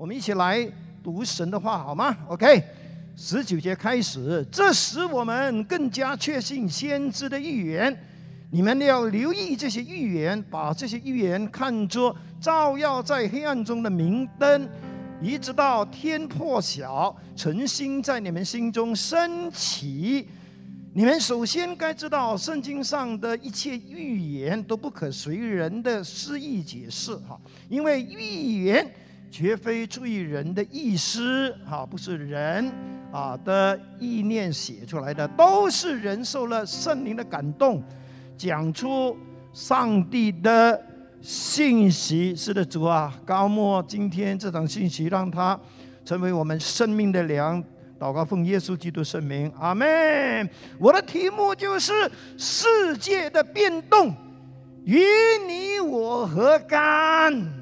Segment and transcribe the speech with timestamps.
[0.00, 0.66] 我们一起来
[1.04, 2.64] 读神的话好吗？OK，
[3.14, 7.94] 十九节开始，这使我们更加确信先知的预言。
[8.50, 14.66] 你们要留意这些预言，把这些预言看作照耀在黑暗中的明灯，
[15.20, 20.26] 一直到天破晓，晨星在你们心中升起。
[20.94, 27.38] 你们首先该知道，圣经上的一切预言都不可随人的诗意解释，哈，
[27.68, 28.90] 因为预言
[29.30, 32.70] 绝非出于人的意思，哈，不是人
[33.12, 37.82] 啊的意念写出来的，都是人受了圣灵的感动。
[38.36, 39.16] 讲出
[39.52, 40.80] 上帝的
[41.20, 45.58] 信息，是的，主啊，高莫今天这场信息，让它
[46.04, 47.62] 成为我们生命的粮。
[47.98, 50.48] 祷告奉耶稣基督圣名，阿门。
[50.78, 51.92] 我的题目就是
[52.38, 54.14] 世界的变动
[54.86, 55.04] 与
[55.46, 57.59] 你我何干？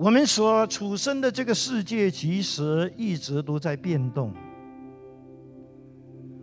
[0.00, 4.32] 我们所处身的这个世界，其实一直都在变动。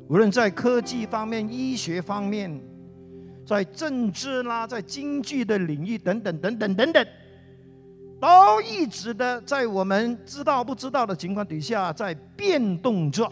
[0.07, 2.61] 无论在科技方面、医学方面，
[3.47, 7.07] 在政治啦、在经济的领域等等等等等等，
[8.21, 13.27] 都一直的在我们知道不知道的情况底下在变动着。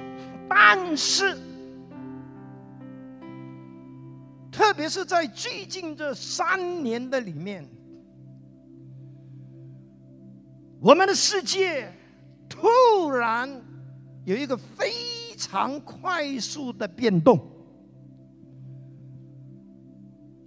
[0.50, 1.38] 但是，
[4.52, 7.64] 特别是在最近这三年的里面，
[10.86, 11.92] 我们的世界
[12.48, 13.50] 突然
[14.24, 14.92] 有一个非。
[15.38, 17.38] 常快速的变动，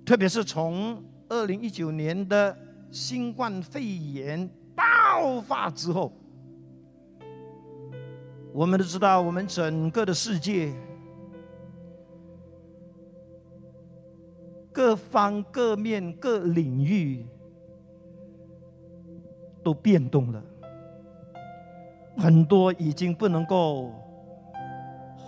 [0.02, 2.56] 特别是从二零一九年的
[2.90, 6.10] 新冠肺炎爆发之后，
[8.50, 10.72] 我们都知道，我们整个的世界
[14.72, 17.26] 各方各面各领域
[19.62, 20.42] 都变动了，
[22.16, 23.92] 很多已经不能够。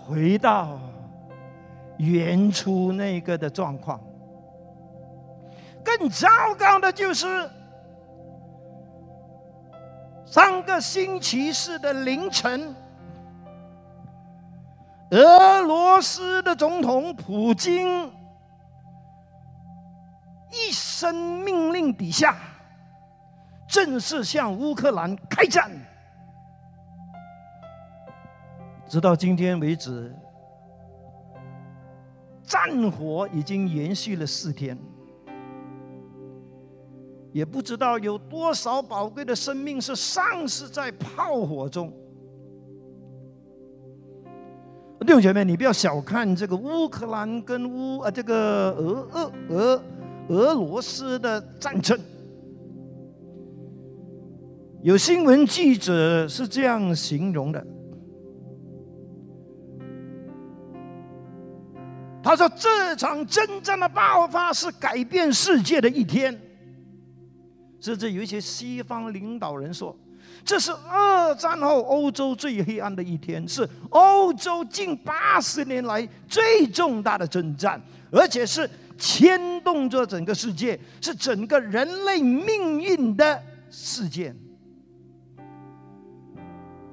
[0.07, 0.81] 回到
[1.97, 4.01] 原初那个的状况，
[5.85, 6.27] 更糟
[6.59, 7.49] 糕的就是
[10.27, 12.75] 上个星期四的凌晨，
[15.13, 18.11] 俄罗斯的总统普京
[20.51, 22.37] 一声命令底下，
[23.71, 25.71] 正式向乌克兰开战。
[28.89, 30.13] 直到今天为止，
[32.43, 34.77] 战火已经延续了四天，
[37.33, 41.93] 也不知道有多少宝贵的生命是丧失在炮火中。
[45.07, 49.83] 弟兄姐妹，你不要小看这个乌克兰跟乌啊，这个俄俄俄
[50.29, 51.99] 俄罗斯的战争。
[54.83, 57.67] 有新闻记者是这样形容的。
[62.23, 66.39] 他说：“这场真正的爆发是改变世界的一天。”
[67.79, 69.95] 甚至有一些西方领导人说
[70.45, 77.81] ：“这是二战后欧洲最黑暗的一天，是欧洲近八十年来最重大的征战，
[78.11, 84.35] 而且是牵动着整个世界，是整个人类命运的事件。”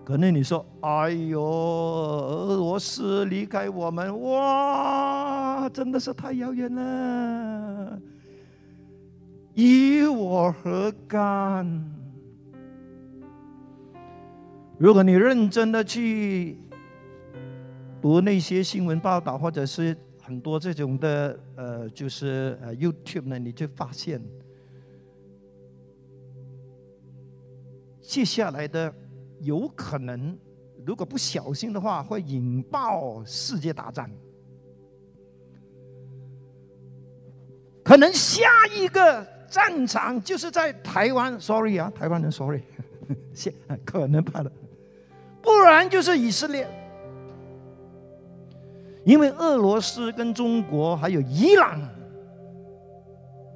[0.07, 7.99] 可能你说：“哎呦，俄罗斯离开我们，哇，真的是太遥远了，
[9.55, 11.67] 与我何干？”
[14.79, 16.57] 如果你认真的去
[18.01, 24.21] 读那些新闻报道，或者是很多这种的呃，就是呃 YouTube 呢，你就发现
[28.01, 28.93] 接下来的。
[29.41, 30.37] 有可能，
[30.85, 34.09] 如果不小心的话，会引爆世界大战。
[37.83, 38.43] 可能下
[38.75, 42.61] 一个战场就是在台湾，sorry 啊，台湾人 sorry，
[43.33, 43.53] 现
[43.85, 44.51] 可能怕的，
[45.41, 46.67] 不然就是以色列，
[49.05, 51.81] 因为俄罗斯跟中国还有伊朗，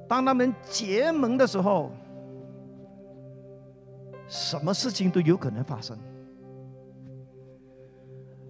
[0.08, 1.90] 当他们结盟的时候。
[4.32, 5.94] 什么事情都有可能发生。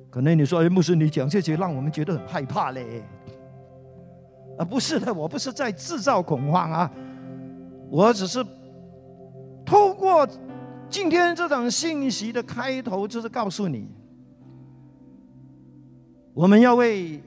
[0.09, 3.03] 可能你说：“哎，牧师，你讲这些让我们觉得很害怕嘞。”
[4.59, 6.93] 啊，不是的，我不是在制造恐慌啊，
[7.91, 8.45] 我只是
[9.65, 10.29] 透过
[10.89, 13.89] 今天这场信息的开头，就是告诉你，
[16.33, 17.21] 我们要为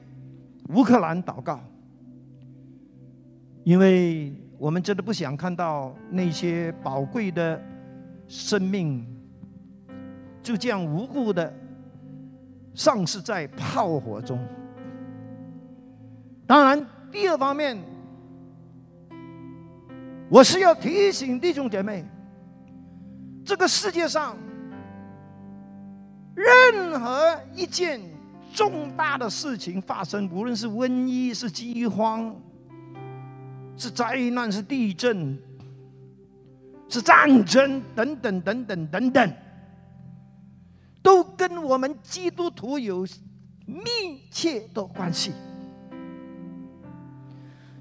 [0.70, 1.60] 乌克兰祷告，
[3.64, 7.60] 因为我们真的不想看到那些宝贵的
[8.28, 9.06] 生命
[10.42, 11.52] 就这样无故的
[12.74, 14.38] 丧失在炮火中。
[16.46, 17.76] 当然，第二方面，
[20.28, 22.04] 我是要提醒弟兄姐妹，
[23.44, 24.36] 这个世界上
[26.34, 28.00] 任何一件
[28.52, 32.34] 重大的事情发生，无论是瘟疫、是饥荒。
[33.78, 35.38] 是灾难，是地震，
[36.88, 39.32] 是战争，等等等等等等，
[41.02, 43.06] 都跟我们基督徒有
[43.64, 45.32] 密切的关系。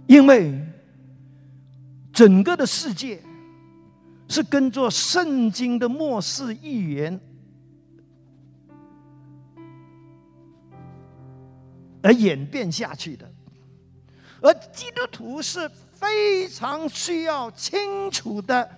[0.07, 0.59] 因为
[2.11, 3.21] 整个的世界
[4.27, 7.19] 是跟着圣经的末世预言
[12.01, 13.31] 而演变下去的，
[14.41, 15.69] 而基督徒是。
[15.97, 18.69] 非常需要清楚的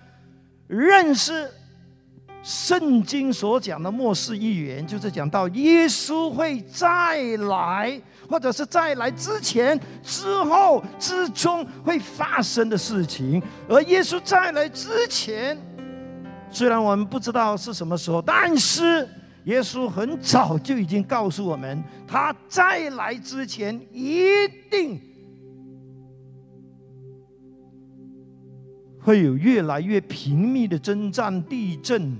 [0.68, 1.50] 认识
[2.42, 13.42] 圣经所讲的末世预言，就是讲到耶稣会再来，或者是再来之前、之后、之中会发生的事情。
[13.68, 15.58] 而耶稣再来之前，
[16.50, 19.08] 虽然我们不知道是什么时候，但是
[19.44, 25.00] 耶稣很早就已经告诉我们，他再来之前一定。
[29.08, 32.14] 会有越来越频密的征战、地震、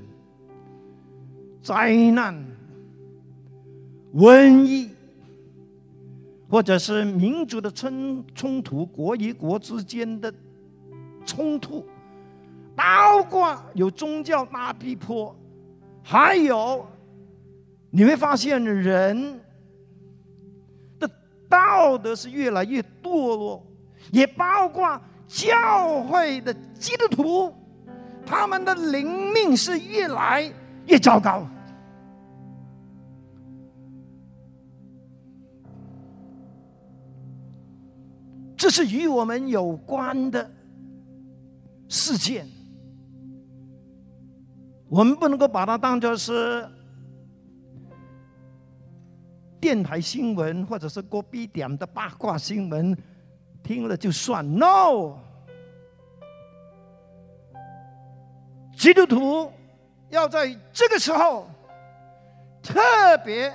[1.60, 2.34] 灾难、
[4.14, 4.88] 瘟疫，
[6.48, 10.32] 或者是民族的冲冲突、国与国之间的
[11.26, 11.84] 冲突，
[12.74, 15.36] 包括有宗教大逼迫，
[16.02, 16.88] 还有
[17.90, 19.38] 你会发现人
[20.98, 21.06] 的
[21.50, 23.62] 道德是越来越堕落，
[24.10, 24.98] 也包括。
[25.28, 27.54] 教会的基督徒，
[28.24, 30.50] 他们的灵命是越来
[30.86, 31.46] 越糟糕。
[38.56, 40.50] 这是与我们有关的
[41.88, 42.46] 事件，
[44.88, 46.68] 我们不能够把它当作是
[49.60, 52.96] 电台新闻，或者是国必点的八卦新闻。
[53.68, 55.18] 听了就算，no。
[58.74, 59.52] 基督徒
[60.08, 61.46] 要在这个时候
[62.62, 62.80] 特
[63.26, 63.52] 别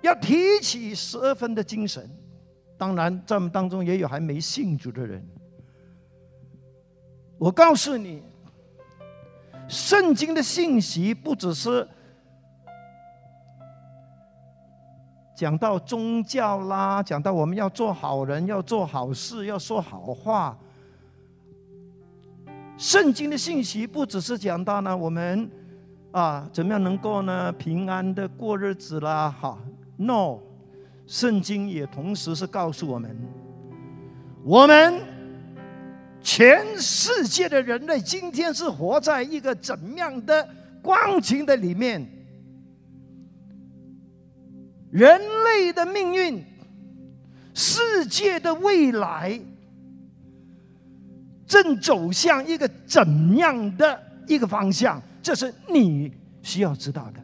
[0.00, 2.08] 要提起十二分的精神。
[2.78, 5.28] 当然，在我们当中也有还没信主的人。
[7.36, 8.22] 我告诉你，
[9.66, 11.88] 圣经的信息不只是。
[15.40, 20.54] 讲到宗教啦，讲到我们要做好人，要做好事，要说好话。
[22.76, 25.50] 圣经的信息不只是讲到呢，我们
[26.10, 29.34] 啊怎么样能够呢平安的过日子啦？
[29.40, 29.58] 哈
[29.96, 30.40] ，no，
[31.06, 33.16] 圣经也同时是告诉我们，
[34.44, 35.00] 我们
[36.20, 40.46] 全世界的人类今天是活在一个怎样的
[40.82, 42.06] 光景的里面。
[44.90, 46.44] 人类的命运，
[47.54, 49.40] 世界的未来，
[51.46, 55.00] 正走向一个怎样的一个方向？
[55.22, 56.10] 这是你
[56.42, 57.22] 需要知道的，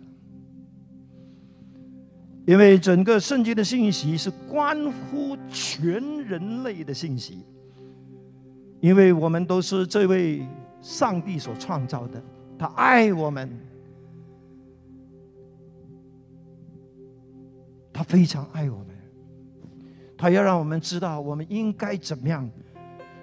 [2.47, 5.95] 因为整个圣经的信息是关乎全
[6.25, 7.39] 人类的信息，
[8.81, 10.47] 因为我们都是这位
[10.81, 12.23] 上帝所创造的，
[12.59, 13.66] 他爱我们。
[17.97, 18.89] 他非常爱我们，
[20.19, 22.47] 他要让我们知道我们应该怎么样，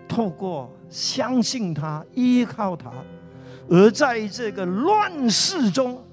[0.07, 2.91] 透过相信他、依靠他，
[3.69, 6.03] 而在这个乱世中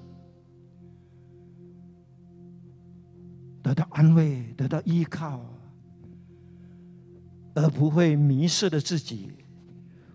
[3.62, 5.40] 得到安慰、得到依靠，
[7.54, 9.32] 而不会迷失了自己，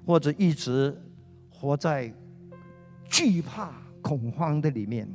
[0.06, 0.96] 或者一直
[1.50, 2.14] 活在
[3.10, 3.72] 惧怕、
[4.04, 5.12] 恐慌的里面。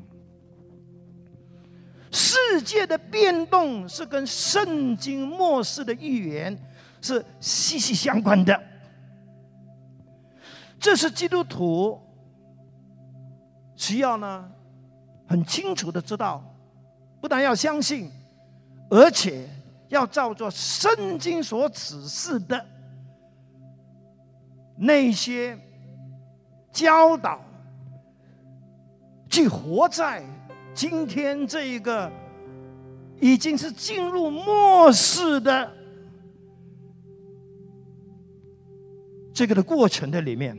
[2.11, 6.57] 世界的变动是跟圣经末世的预言
[7.01, 8.61] 是息息相关的，
[10.79, 12.01] 这是基督徒
[13.77, 14.51] 需要呢
[15.29, 16.45] 很清楚的知道，
[17.21, 18.11] 不但要相信，
[18.91, 19.49] 而且
[19.89, 22.67] 要照着圣经所指示的
[24.77, 25.57] 那些
[26.73, 27.41] 教导，
[29.29, 30.25] 去活在
[30.75, 32.11] 今天这一个。
[33.23, 35.71] 已经是进入末世的
[39.31, 40.59] 这个的过程的里面，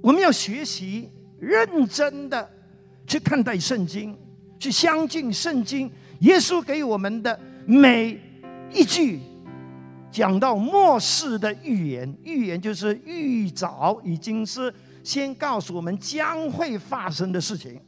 [0.00, 2.50] 我们要学习认真的
[3.06, 4.16] 去看待圣经，
[4.58, 5.90] 去相信圣经。
[6.20, 8.18] 耶稣给我们的每
[8.72, 9.20] 一句
[10.10, 14.72] 讲到末世的预言，预言就是预早，已经是
[15.04, 17.80] 先告诉我们将会发生的事情。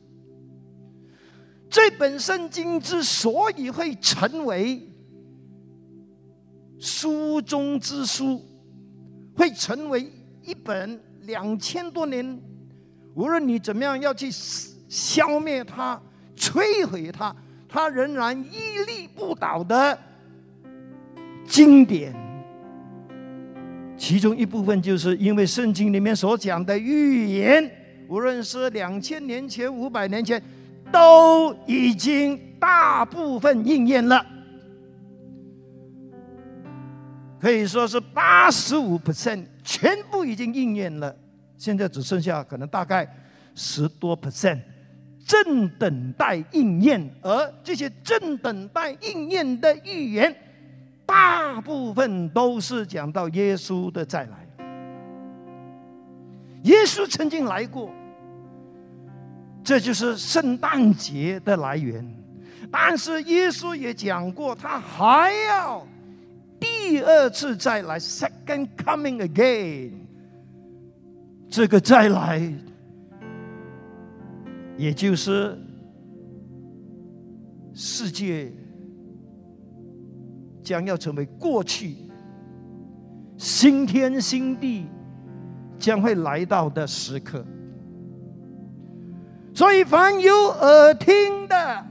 [1.68, 4.80] 这本圣经之所以会成为
[6.78, 8.40] 书中之书，
[9.34, 12.40] 会成为一本两千多年，
[13.14, 16.00] 无论你怎么样要去消灭它、
[16.36, 17.34] 摧毁它，
[17.66, 19.98] 它仍然屹立不倒的
[21.46, 22.14] 经典。
[23.96, 27.70] 其中一部分就是因为圣经里面所讲的预言，
[28.08, 30.42] 无论是两千年前、五百年前，
[30.92, 34.24] 都已经大部分应验了。
[37.40, 41.14] 可以说是八十五 percent 全部已经应验了，
[41.56, 43.06] 现在只剩下可能大概
[43.54, 44.58] 十多 percent
[45.24, 50.34] 正等待应验，而这些正等待应验的预言，
[51.06, 54.46] 大部分都是讲到耶稣的再来。
[56.64, 57.90] 耶稣曾经来过，
[59.62, 62.04] 这就是圣诞节的来源。
[62.70, 65.86] 但是耶稣也讲过，他还要。
[66.58, 69.92] 第二次再来，second coming again，
[71.48, 72.52] 这个再来，
[74.76, 75.56] 也就是
[77.74, 78.50] 世界
[80.66, 81.94] 将要成为过去，
[83.38, 84.86] 新天新地
[85.78, 87.44] 将会来到的时刻。
[89.54, 91.86] 所以，凡有耳听的，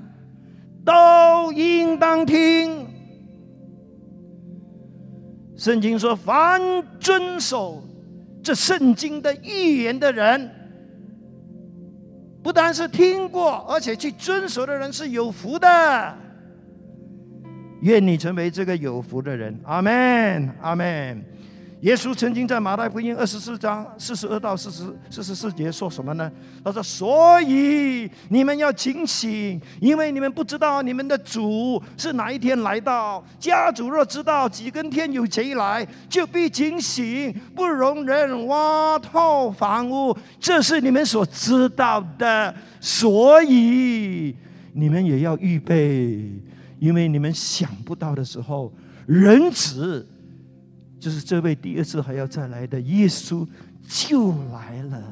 [0.83, 2.85] 都应当听。
[5.55, 6.61] 圣经说：“凡
[6.99, 7.81] 遵守
[8.43, 10.51] 这圣经的预言的人，
[12.43, 16.17] 不单是听过，而且去遵守的人是有福的。
[17.85, 21.23] 愿你成为这个有福的人。”阿门，阿门。
[21.81, 26.31] 耶稣曾经在马太福音二十四章四十二到四十四十四节说什么呢？
[26.63, 33.23] 他说：“所以你们要警醒，因为你们不知道你们的主是哪一天来到。
[33.39, 40.17] 家主若知道几更天有贼来，就必警醒，不容人挖透房屋。
[40.39, 42.55] 这是你们所知道的。
[42.79, 44.35] 所以
[44.73, 46.31] 你们也要预备，
[46.85, 48.71] 因为你们想不到的时候，
[49.07, 50.07] 人子。”
[50.97, 53.45] 就是这位第二次还要再来的耶稣
[53.83, 55.03] 就来了。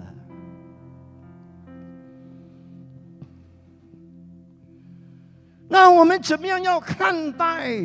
[5.67, 7.77] 那我们怎么样要看待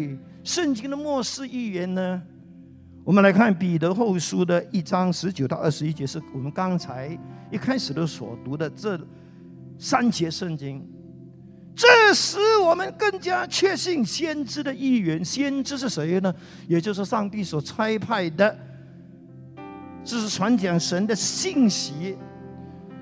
[0.42, 2.22] 圣经的末世预言呢？
[3.04, 7.18] 我们来看彼得后书的一章十九到二十一节，是我们刚才
[7.50, 8.98] 一开始的所读的这
[9.76, 10.86] 三节圣经。
[11.78, 15.24] 这使我们更加确信先知的预言。
[15.24, 16.34] 先知是谁呢？
[16.66, 18.58] 也就是上帝所差派的，
[20.02, 22.18] 这是传讲神的信息，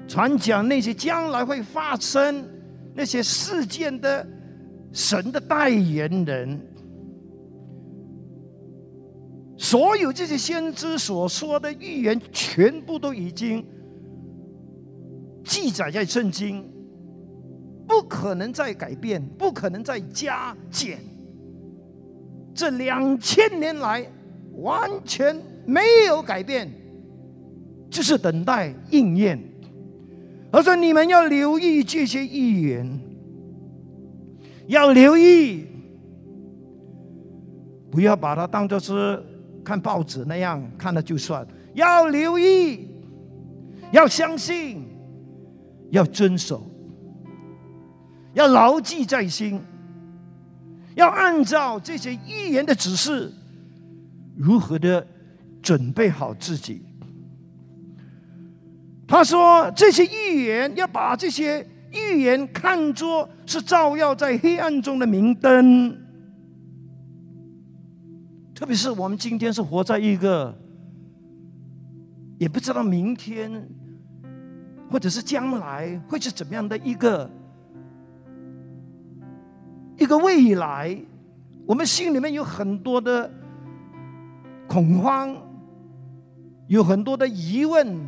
[0.06, 2.46] 传讲那些将来会发生
[2.94, 4.28] 那些事件的
[4.92, 6.60] 神的代言人。
[9.56, 13.66] 所有这些先知所说的预言，全部都已经
[15.42, 16.70] 记载在圣经。
[17.86, 20.98] 不可能再改变，不可能再加减。
[22.54, 24.06] 这两千年来
[24.54, 26.70] 完全没有改变，
[27.90, 29.38] 就是等待应验。
[30.50, 33.00] 而说你们要留意这些预言，
[34.68, 35.66] 要留意，
[37.90, 39.22] 不要把它当作是
[39.62, 41.46] 看报纸那样看了就算。
[41.74, 42.88] 要留意，
[43.92, 44.82] 要相信，
[45.90, 46.66] 要遵守。
[48.36, 49.58] 要牢记在心，
[50.94, 53.32] 要按照这些预言的指示，
[54.36, 55.04] 如何的
[55.62, 56.84] 准备好自己。
[59.08, 65.96] 他说：“这些预言要把这些预言看作是照耀在黑暗中的明灯。
[68.54, 70.54] 特别是我们今天是活在一个
[72.36, 73.66] 也不知道明天
[74.90, 77.30] 或者是将来会是怎么样的一个。”
[79.98, 80.96] 一个未来，
[81.66, 83.30] 我们心里面有很多的
[84.68, 85.34] 恐慌，
[86.68, 87.98] 有很多的疑问。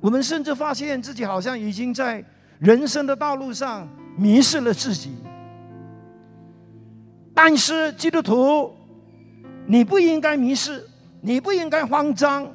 [0.00, 2.24] 我们甚至发现自己好像已经在
[2.58, 5.12] 人生的道路上迷失了自己。
[7.34, 8.74] 但是基督徒
[9.66, 10.84] 你不应该迷失，
[11.20, 12.48] 你不应该慌张，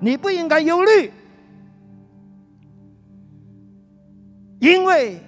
[0.00, 1.12] 你不应该忧虑，
[4.58, 5.20] 因为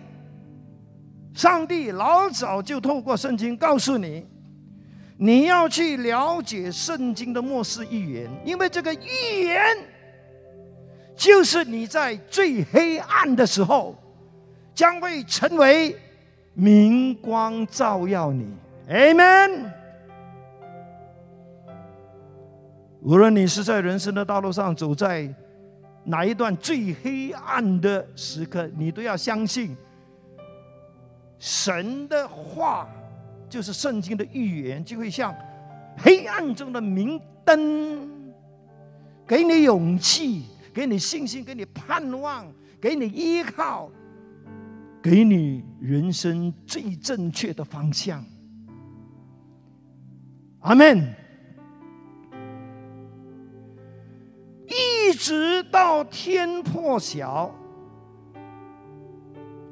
[1.39, 4.27] 上帝老早就透过圣经告诉你，
[5.17, 9.65] 你要去了解圣经的末世预言，因为这个预言
[11.15, 13.97] 就是你在最黑暗的时候
[14.75, 15.97] 将会成为
[16.55, 18.53] 明光照耀你。
[18.91, 19.71] Amen。
[23.01, 25.33] 无论你是在人生的道路上走在
[26.03, 29.77] 哪一段最黑暗的时刻，你都要相信
[31.39, 32.89] 神的话，
[33.49, 35.35] 就是圣经的预言，就会像
[35.97, 38.09] 黑暗中的明灯，
[39.27, 42.47] 给你勇气，给你信心，给你盼望，
[42.81, 43.91] 给你依靠，
[45.03, 48.25] 给你人生最正确的方向。
[50.61, 51.15] 阿门。
[54.67, 57.55] 一直到天破晓，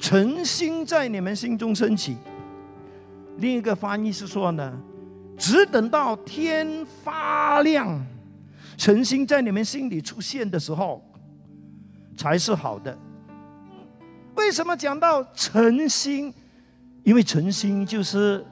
[0.06, 2.16] 晨星在你们心中升起。
[3.38, 4.72] 另一个翻译是说呢，
[5.36, 8.06] 只等到天发亮，
[8.76, 11.04] 晨星在你们心里出现的时候，
[12.16, 12.96] 才是好的。
[14.36, 16.32] 为什么讲到晨星？
[17.02, 18.46] 因为晨星就是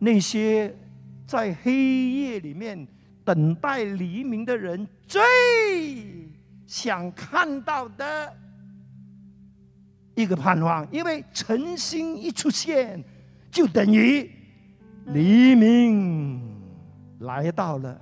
[0.00, 0.76] 那些
[1.28, 2.84] 在黑夜里面。
[3.24, 5.22] 等待黎明的人最
[6.66, 8.36] 想看到的
[10.14, 13.02] 一个盼望，因为晨星一出现，
[13.50, 14.30] 就等于
[15.06, 16.40] 黎明
[17.20, 18.00] 来到了。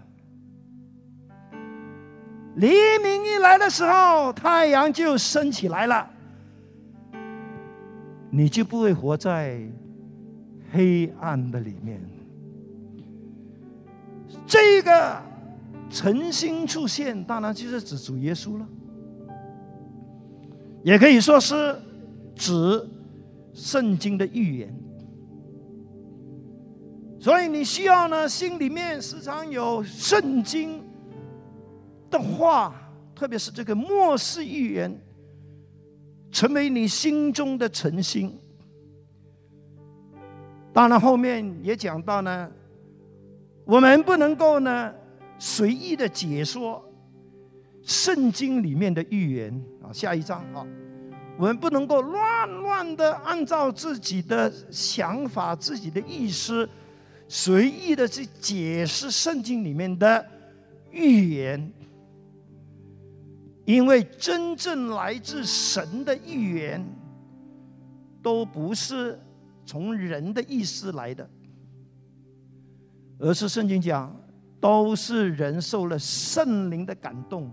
[2.57, 2.69] 黎
[3.03, 6.11] 明一来的时候，太阳就升起来了，
[8.29, 9.61] 你就不会活在
[10.73, 12.01] 黑暗的里面。
[14.47, 15.23] 这个
[15.89, 18.67] 晨星出现，当然就是指主耶稣了，
[20.83, 21.81] 也可以说是
[22.41, 22.89] 指
[23.53, 24.75] 圣经的预言。
[27.21, 30.83] 所以你需要呢，心里面时常有圣经
[32.11, 32.75] 的话，
[33.15, 34.99] 特别是这个末世预言，
[36.33, 38.35] 成为你心中的晨星。
[40.73, 42.51] 当然后面也讲到呢。
[43.67, 44.93] 我们不能够呢
[45.39, 46.83] 随意的解说
[47.83, 50.67] 圣经里面的预言啊，下一章啊，
[51.41, 56.69] 我们不能够乱乱的按照自己的想法、自己的意思，
[57.29, 60.23] 随意的去解释圣经里面的
[60.91, 61.73] 预言，
[63.65, 66.87] 因为真正来自神的预言，
[68.23, 69.19] 都不是
[69.65, 71.27] 从人的意思来的。
[73.19, 74.15] 而是圣经讲，
[74.61, 77.51] 都是人受了圣灵的感动，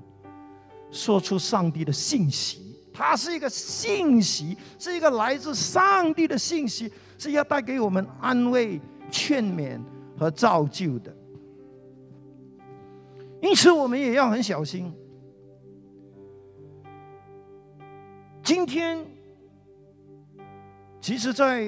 [0.91, 2.66] 说出上帝的信息。
[2.97, 8.81] 它是一个信息，是一个来自上帝的信息，是要带给我们安慰、
[9.11, 9.79] 劝勉
[10.17, 11.15] 和造就的。
[13.39, 14.91] 因此，我们也要很小心。
[18.43, 19.05] 今天，
[20.99, 21.61] 其实，在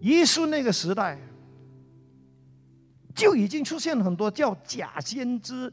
[0.00, 1.18] 耶稣那个时代。
[3.14, 5.70] 就已经出现了很多叫假先知、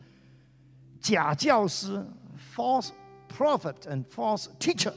[0.99, 2.05] 假教师
[2.53, 2.89] （false
[3.37, 4.93] prophet and false teacher）。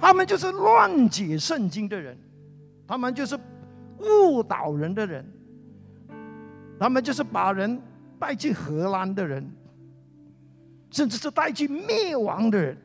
[0.00, 2.16] 他们就是乱解圣经的人，
[2.86, 3.38] 他们就是
[3.98, 5.24] 误导人的人，
[6.78, 7.78] 他们就是把人
[8.18, 9.46] 带去荷兰的人，
[10.90, 12.76] 甚至是带去灭亡的人。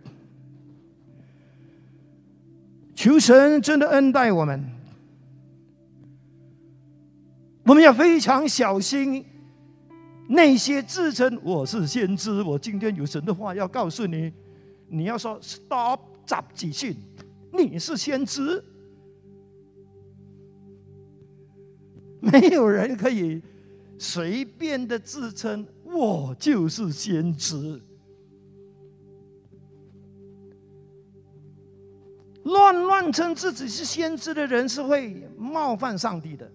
[2.94, 4.64] 求神真的恩待我们。
[7.66, 9.26] 我们要非常小心
[10.28, 14.34] 那些自称我是先知，我今天有神的话要告诉你，
[14.88, 16.96] 你要说 stop 集几训，
[17.52, 18.64] 你是先知，
[22.20, 23.42] 没有人可以
[24.00, 27.80] 随便的自称我就是先知，
[32.46, 36.52] 乱乱称自己是先知的人是会冒犯上帝的。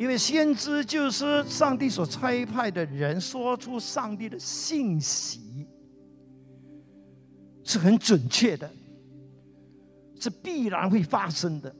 [0.00, 5.66] 因为先知就是上帝所差派的人，说出上帝的信息
[7.62, 8.70] 是很准确的，
[10.18, 11.70] 是必然会发生的，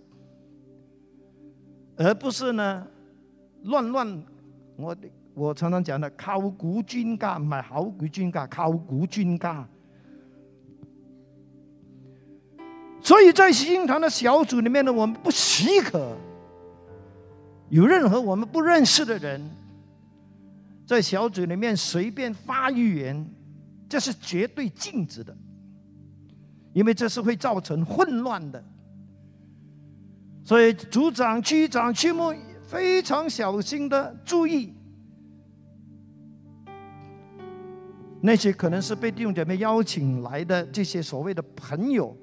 [1.96, 2.86] 而不是呢
[3.62, 4.22] 乱乱。
[4.76, 4.94] 我
[5.32, 9.66] 我常常讲的考古专家唔系考古专家，考古专家。
[13.00, 16.14] 所以在新堂的小组里面呢，我们不许可。
[17.70, 19.40] 有任何我们不认识的人，
[20.84, 23.26] 在小组里面随便发语言，
[23.88, 25.34] 这是绝对禁止的，
[26.72, 28.62] 因为这是会造成混乱的。
[30.42, 32.34] 所以组长、区长、区牧
[32.66, 34.74] 非常小心的注意，
[38.20, 42.16] 那些可能是被弟兄姐妹邀请来的这些所谓的朋友，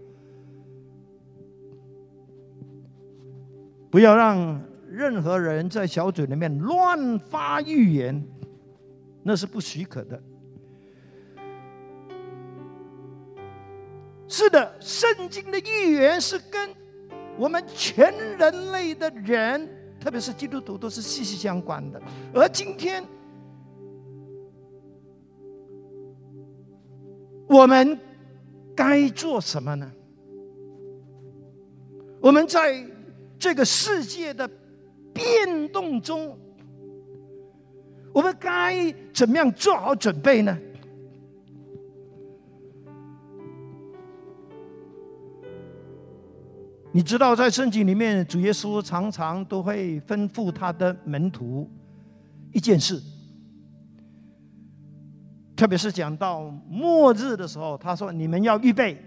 [3.90, 4.62] 不要让
[4.98, 8.28] 任何人在小组里面乱发预言，
[9.22, 10.20] 那是不许可的。
[14.28, 16.76] 是的，圣经的预言是跟。
[17.40, 22.02] 我们全人类的人，特别是基督徒，都是息息相关的。
[22.34, 23.04] 而今天，
[27.48, 27.96] 我们
[28.76, 29.92] 该做什么呢？
[32.20, 32.84] 我们在
[33.38, 34.50] 这个世界的
[35.18, 36.38] 变动中，
[38.14, 40.56] 我们该怎么样做好准备呢？
[46.92, 51.70] 你知道，在圣经里面，主耶稣常常都会吩咐他的门徒
[52.54, 53.00] 一件事，
[55.56, 58.98] 特别是讲到末日的时候，他说：“你们要预备，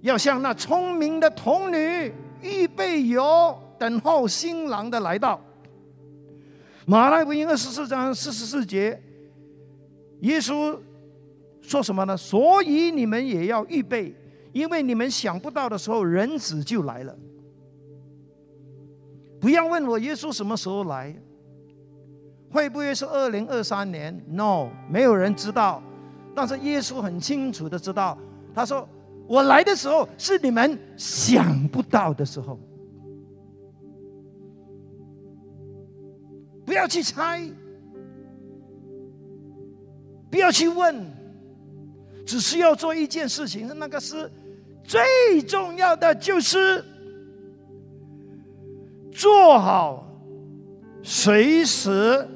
[0.00, 5.40] 要像那聪明的童女预备油，等候新郎的来到。”
[6.86, 9.00] 马来福音二十四章四十四节，
[10.20, 10.78] 耶稣。
[11.60, 12.16] 说什么呢？
[12.16, 14.14] 所以你们也要预备，
[14.52, 17.14] 因为你们想不到的时候，人子就来了。
[19.38, 21.14] 不要问我耶稣什么时候来，
[22.50, 25.82] 会不会是二零二三年？No，没有人知道。
[26.34, 28.16] 但是耶稣很清楚的知道，
[28.54, 28.88] 他说
[29.28, 32.58] ：“我来的时候是你们想不到的时候。”
[36.66, 37.48] 不要去猜，
[40.30, 41.16] 不要去问。
[42.26, 44.30] 只是要做一件事情，那个是
[44.84, 46.84] 最重要的，就是
[49.10, 50.06] 做好
[51.02, 52.28] 随时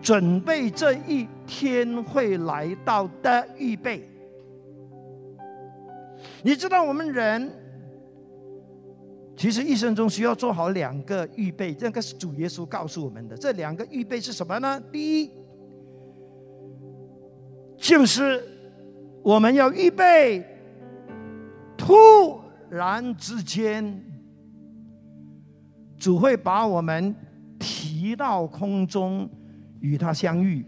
[0.00, 4.08] 准备这一天会来到的预备。
[6.42, 7.50] 你知道，我们人
[9.36, 13.36] 其实一生中需要做好两个预备，这个是主耶稣告诉我们的。
[13.36, 14.80] 这两个预备是什么呢？
[14.92, 15.30] 第一，
[17.76, 18.56] 就是。
[19.20, 20.42] 我们要预备，
[21.76, 24.02] 突然之间，
[25.98, 27.14] 主会把我们
[27.58, 29.28] 提到空中，
[29.80, 30.64] 与他相遇。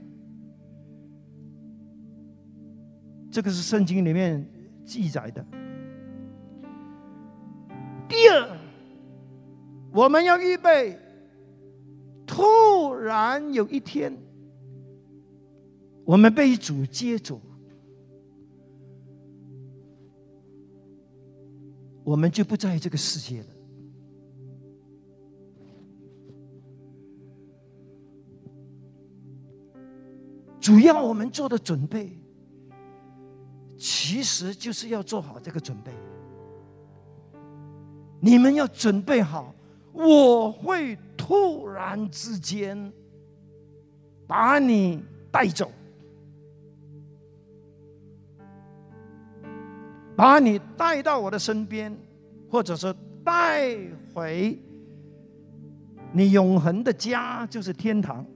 [3.31, 4.47] 这个是圣经里面
[4.85, 5.43] 记载的。
[8.11, 8.59] 第二，
[9.93, 10.99] 我们要预备，
[12.27, 14.13] 突然有一天，
[16.05, 17.41] 我们被主接走。
[22.03, 23.47] 我们就不在这个世界了。
[30.59, 32.19] 主要我们做的准备，
[33.79, 35.93] 其实就是要做好这个准备。
[38.21, 39.55] 你们要准备好，
[39.93, 42.93] 我会突然之间
[44.27, 45.71] 把你带走。
[50.15, 51.97] 把你带到我的身边，
[52.51, 53.75] 或者是带
[54.13, 54.59] 回
[56.13, 58.27] 你永恒的家，就是天堂。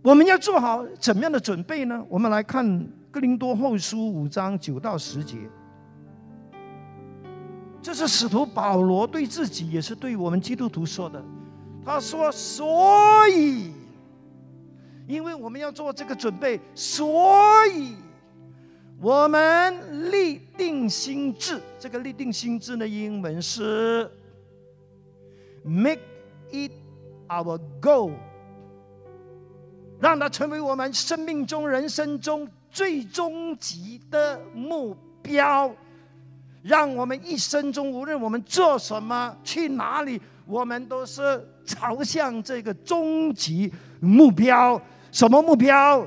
[0.00, 2.06] 我们要做好怎么样的准备呢？
[2.08, 2.64] 我们来看
[3.14, 5.36] 《哥林多后书》五章九到十节，
[7.80, 11.24] 这是使徒保罗对自己，也是对我们基督徒说的。
[11.84, 13.72] 他说：“所以。”
[15.06, 17.94] 因为我们要做这个准备，所以
[19.00, 21.60] 我们立定心志。
[21.78, 24.10] 这个立定心志的英文是
[25.62, 26.00] “make
[26.50, 26.72] it
[27.28, 28.10] our goal”，
[30.00, 35.74] 让它成为我们生命中、人生中最终极的目标。
[36.62, 44.80] 让我们一生中，无论我们做什么、去哪里，我们都是朝向这个终极目标。
[45.12, 46.06] 什么目标？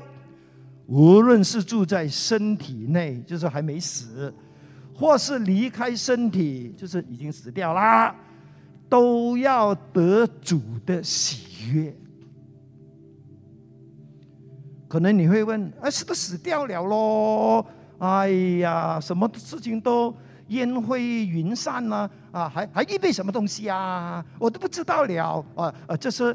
[0.86, 4.32] 无论是住在身体内，就是还没死；
[4.92, 8.12] 或是离开身体，就是已经死掉啦，
[8.88, 11.94] 都要得主的喜悦。
[14.88, 17.64] 可能你会问：“啊，是不是死掉了喽？
[17.98, 18.28] 哎
[18.60, 20.14] 呀，什么事情都
[20.48, 22.08] 烟灰云散呢？
[22.32, 24.24] 啊，还还预备什么东西啊？
[24.38, 25.44] 我都不知道了。
[25.54, 26.34] 啊啊，这是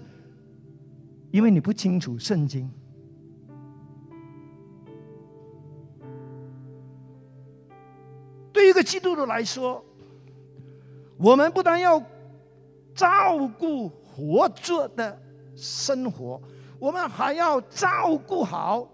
[1.32, 2.70] 因为你不清楚圣经。
[8.52, 9.84] 对一个基督徒来说，
[11.18, 12.00] 我们不但要
[12.94, 15.20] 照顾活着的
[15.56, 16.40] 生活，
[16.80, 18.88] 我们还要照顾好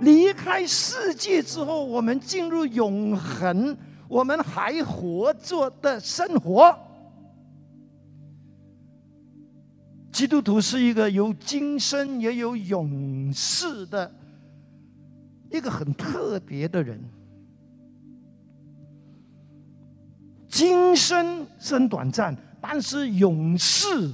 [0.00, 3.76] 离开世界之后，我们进入永恒，
[4.08, 6.76] 我们还活着的生活。
[10.12, 14.12] 基督徒是一个有今生也有永世的
[15.50, 17.02] 一个很特别的人。
[20.48, 24.12] 今生生短暂，但是永世，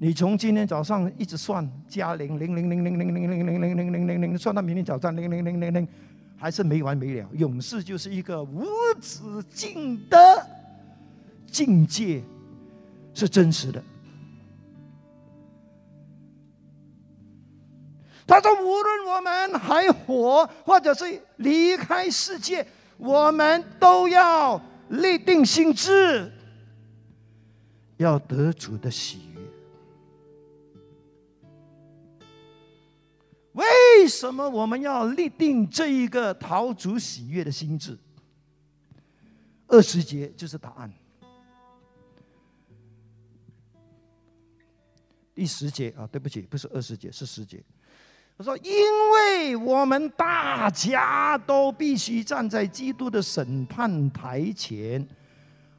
[0.00, 5.88] 你从今天早上一直算加零零零零零零零零零零零零零零，算到明天早上零零零零零，
[6.36, 7.28] 还是没完没了。
[7.32, 8.64] 永世就是一个无
[9.00, 9.18] 止
[9.52, 10.46] 境的
[11.48, 12.22] 境界，
[13.12, 13.82] 是真实的。
[18.24, 22.64] 他说：“无论我们还活，或者是离开世界，
[22.98, 26.30] 我们都要立定心志，
[27.96, 29.27] 要得主的喜
[33.58, 37.98] 为什么我们要立定这一个讨主喜悦的心智？
[39.66, 40.92] 二十节就是答案。
[45.34, 47.60] 第十节啊，对不起，不是二十节，是十节。”
[48.38, 48.72] 他说：“因
[49.12, 55.04] 为我们大家都必须站在基督的审判台前，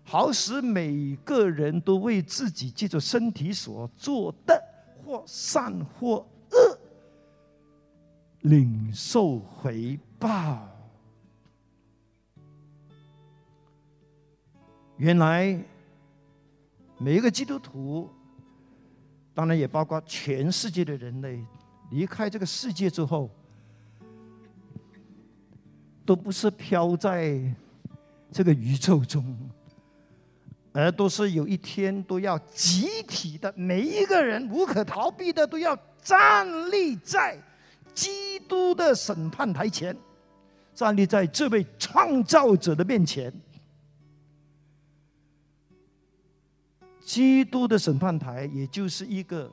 [0.03, 4.61] 好使每个人都为自己借着身体所做的，
[5.05, 6.27] 或善或，
[8.41, 10.67] 领受回报。
[14.97, 15.57] 原来，
[16.97, 18.09] 每一个基督徒，
[19.33, 21.43] 当然也包括全世界的人类。”
[21.91, 23.31] 离开这个世界之后，
[26.05, 27.41] 都不是飘在
[28.31, 29.49] 这个宇宙中，
[30.71, 37.35] 而都是有一天都要集体的，每一个人无可逃避的都要站立在
[37.99, 39.93] 基督的审判台前，
[40.73, 43.33] 站立在这位创造者的面前。
[47.01, 49.51] 基督的审判台，也就是一个。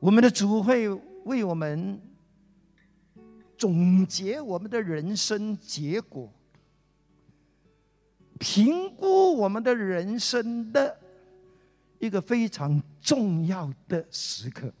[0.00, 0.88] 我们的主会
[1.24, 2.00] 为我们
[3.58, 6.32] 总结我们的人生结果，
[8.38, 10.98] 评估我们的人生的
[12.02, 14.72] 一个非常重要的时刻。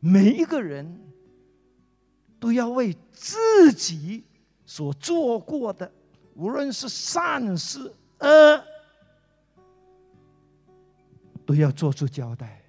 [0.00, 1.00] 每一个人
[2.40, 4.24] 都要为自己
[4.66, 5.92] 所做过的，
[6.34, 8.64] 无论是善事恶。
[11.46, 12.64] 都要做出交代，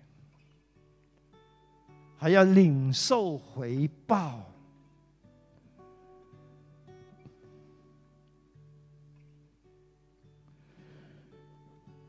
[2.17, 4.52] 还要领受回报。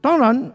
[0.05, 0.53] 当然，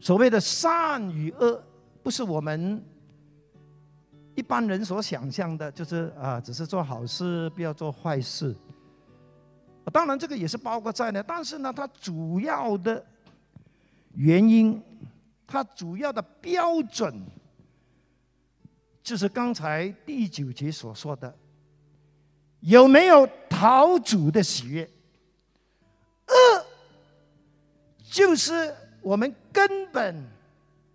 [0.00, 1.62] 所谓的善与恶，
[2.02, 2.84] 不是我们
[4.34, 8.52] 一般人所想象的，就是啊，只是做好事，不要做坏事。
[9.92, 13.06] 当然，这个也是包括在内，但是呢，它主要的。
[14.16, 14.82] 原因，
[15.46, 17.14] 它主要的标准
[19.04, 21.32] 就是刚才第九节所说的，
[22.58, 24.90] 有没有讨主的喜悦？
[28.14, 28.72] 就是
[29.02, 30.24] 我们根本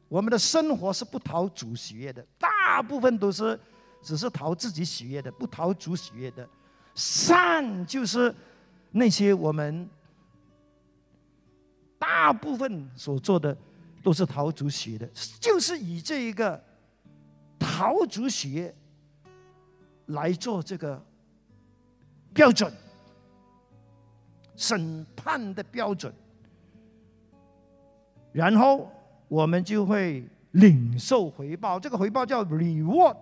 [0.07, 3.59] 我们的生活是不讨主喜悦的，大部分都是
[4.01, 6.47] 只是讨自己喜悦的，不讨主喜悦的。
[6.95, 8.33] 善就是
[8.91, 9.89] 那些我们。
[11.97, 13.55] 大部分所做的
[14.01, 15.05] 都是讨主喜的，
[15.41, 16.63] 就是以这一个
[17.59, 18.71] 讨主喜
[20.05, 21.05] 来做这个
[22.33, 22.71] 标准
[24.55, 26.13] 审判的标准，
[28.31, 28.91] 然后
[29.27, 31.79] 我们就会领受回报。
[31.79, 33.15] 这个回报叫 reward，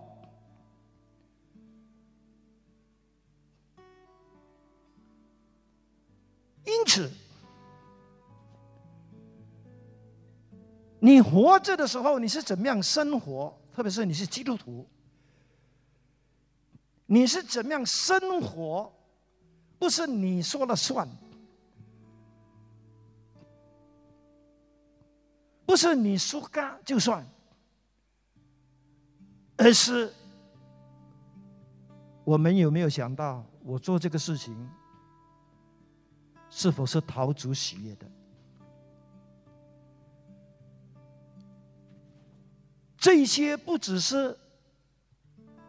[6.64, 7.10] 因此。
[11.00, 13.56] 你活着的时候，你是怎么样生活？
[13.72, 14.84] 特别是你是基督徒，
[17.06, 18.92] 你是怎么样生活？
[19.78, 21.08] 不是你说了算，
[25.68, 27.22] 不是你说干就算，
[29.58, 30.10] 而是
[32.24, 34.56] 我们有没有想到，我做这个事情
[36.48, 38.10] 是否是陶主喜悦的？
[42.96, 44.34] 这些不只是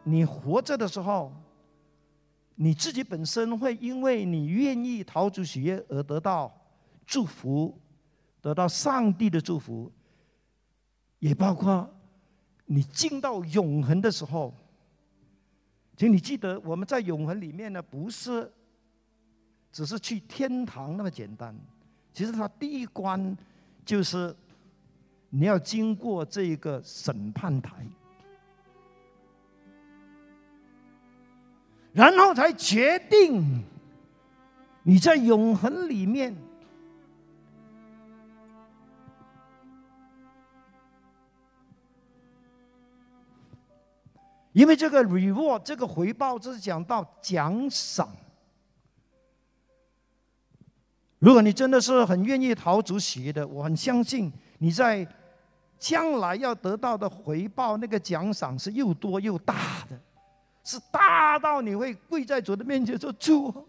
[0.03, 1.33] 你活着的时候。
[2.61, 6.53] 你自己本身会因为你愿意逃出喜悦而得到
[7.05, 7.79] 祝福，
[8.41, 9.91] 得到上帝的祝福，
[11.19, 11.89] 也包括
[12.65, 14.53] 你进到永恒的时候。
[15.97, 18.49] 请你记得，我们在永恒里面呢，不是
[19.69, 21.53] 只是去天堂那么简单。
[22.13, 23.37] 其实它第一关
[23.83, 24.33] 就是
[25.29, 27.85] 你要经过这个审判台。
[31.91, 33.63] 然后才决定
[34.83, 36.33] 你在永恒里面，
[44.51, 48.09] 因为这个 reward 这个回报，这是讲到奖赏。
[51.19, 55.07] 如果你真的是很愿意逃主喜的，我很相信你在
[55.77, 59.99] 将来要得到的回报，那个奖赏是又多又大的。
[60.63, 63.67] 是大到你会跪在主的面前说：“主，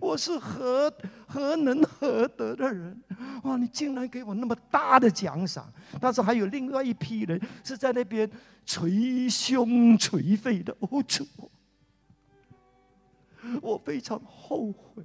[0.00, 0.92] 我是何
[1.26, 3.02] 何能何德的人？
[3.42, 5.70] 哇，你竟然给我那么大的奖赏！
[6.00, 8.30] 但是还有另外一批人是在那边
[8.64, 10.74] 捶胸捶肺的。
[10.80, 11.26] 哦，主，
[13.60, 15.04] 我非常后悔。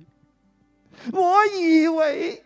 [1.11, 2.43] 我以为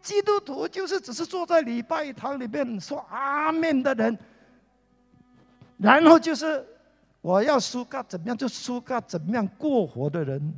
[0.00, 4.16] 基督徒就是只是坐在礼拜堂里面说阿门的人。”
[5.76, 6.64] 然后就是
[7.24, 10.54] 我要苏嘎怎么样就苏嘎怎么样过活的人。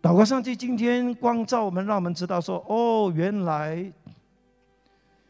[0.00, 3.92] 祷告上帝今天光照我们，让我们知道说：哦，原来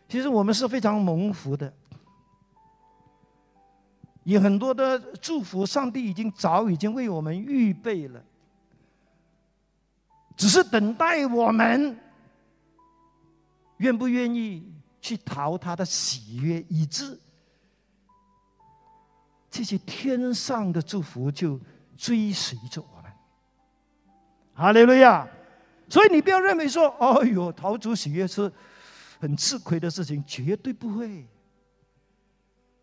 [0.08, 1.72] 其实我们是非常蒙福的，
[4.22, 8.22] 有很多的祝福，上帝已经早已经为我们预备了，
[10.36, 11.98] 只是等待我们
[13.78, 14.72] 愿不愿意。
[15.00, 17.18] 去讨他的喜悦，以致
[19.50, 21.58] 这些天上的祝福就
[21.96, 23.10] 追随着我们。
[24.54, 25.26] 哈利路亚！
[25.88, 28.52] 所以你不要认为说：“哎呦，讨主喜悦是
[29.18, 31.26] 很吃亏的事情。”绝对不会。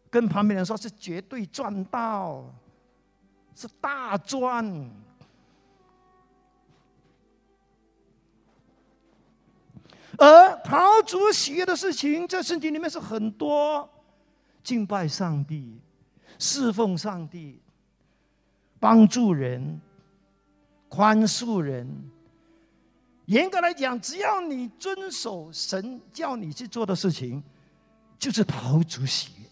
[0.09, 2.43] 跟旁边人说是绝对赚到，
[3.55, 4.65] 是大赚。
[10.17, 13.87] 而逃主喜悦的事情，在圣经里面是很多，
[14.63, 15.79] 敬拜上帝、
[16.39, 17.59] 侍奉上帝、
[18.79, 19.79] 帮助人、
[20.89, 21.87] 宽恕人。
[23.25, 27.43] 严格来讲，只要你遵守神叫你去做的事情，
[28.17, 29.45] 就是逃主喜悦。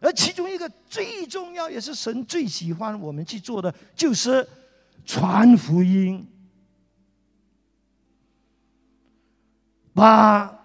[0.00, 4.46] 而其中一个最重要，也是神最喜欢我们去做的，就是
[5.04, 6.24] 传福音。
[9.94, 10.60] 把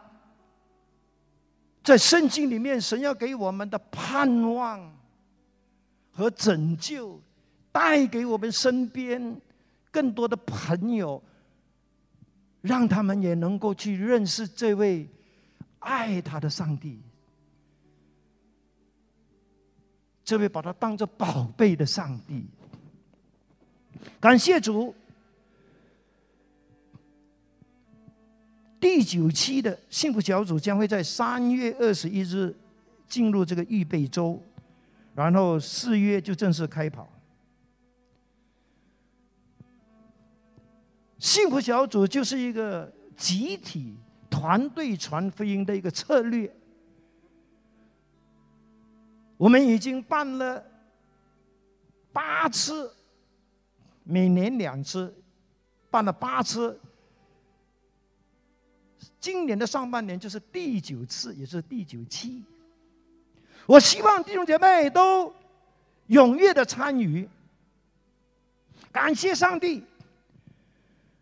[1.83, 4.91] 在圣经里面神要给我们的盼望
[6.11, 7.21] 和拯救
[7.71, 9.39] 带给我们身边
[9.91, 11.23] 更多的朋友，
[12.61, 15.07] 让他们也能够去认识这位
[15.79, 16.99] 爱他的上帝，
[20.23, 22.45] 这位把他当做宝贝的上帝。
[24.19, 24.93] 感谢主。
[28.91, 32.52] 第九期的幸福小组将会在三月二十一日
[33.08, 34.41] 进入这个预备周，
[35.13, 37.08] 然后四月就正式开跑。
[41.19, 43.95] 幸福小组就是一个集体
[44.28, 46.51] 团队传福音的一个策略。
[49.38, 50.66] 我们已经办了
[52.11, 52.91] 八次，
[54.03, 55.13] 每年两次，
[55.91, 56.80] 办了八次。
[59.20, 62.43] 今年的上半年就是第九次，也是第九期。
[63.66, 65.34] 我希望弟兄姐妹都
[66.08, 67.28] 踊跃的参与。
[68.91, 69.84] 感谢上帝，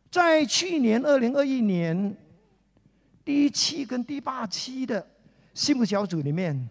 [0.10, 2.16] 在去年二零二一年
[3.26, 5.06] 第一期跟第八期的
[5.54, 6.70] 幸福小组里面，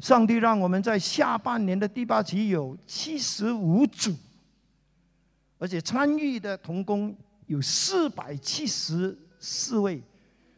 [0.00, 4.12] 上帝让我们在下半年的第八期有七十五组，
[5.58, 7.16] 而且参与的童工
[7.46, 9.16] 有四百七十。
[9.38, 10.02] 四位，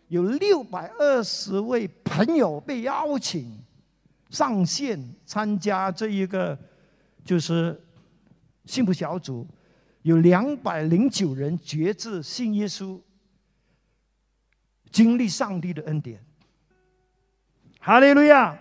[0.08, 3.58] 有六百二十位朋友被邀请
[4.30, 6.58] 上线参加这一个
[7.24, 7.78] 就是
[8.64, 9.46] 幸福小组，
[10.02, 13.00] 有两百零九人决志信耶稣，
[14.90, 16.22] 经历上帝的恩典。
[17.80, 18.58] 哈利路亚！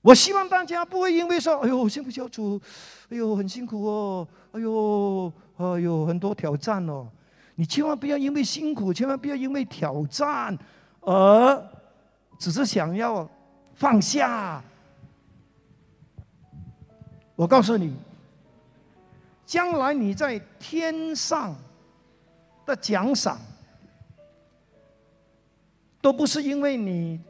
[0.00, 2.60] 我希望大家不会因为说：“哎呦，幸福小组，
[3.08, 7.08] 哎呦，很辛苦哦，哎呦，哎呦，很多挑战哦。”
[7.56, 10.58] 你千万不要因为辛苦，千万不要因为挑战，
[11.00, 11.70] 而
[12.38, 13.28] 只是想要
[13.74, 14.62] 放下。
[17.36, 17.96] 我告诉你，
[19.46, 21.54] 将来你在天上
[22.66, 23.38] 的奖赏，
[26.00, 27.20] 都不是因为你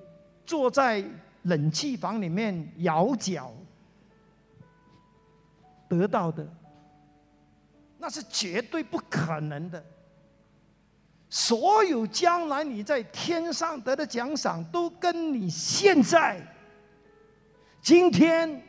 [0.46, 1.04] 坐在。
[1.46, 3.52] 冷气房里面摇脚
[5.86, 6.48] 得到的，
[8.05, 9.82] 那是绝对不可能的。
[11.30, 16.38] 所有将来你在天上得的奖赏，都跟你现在、
[17.80, 18.62] 今天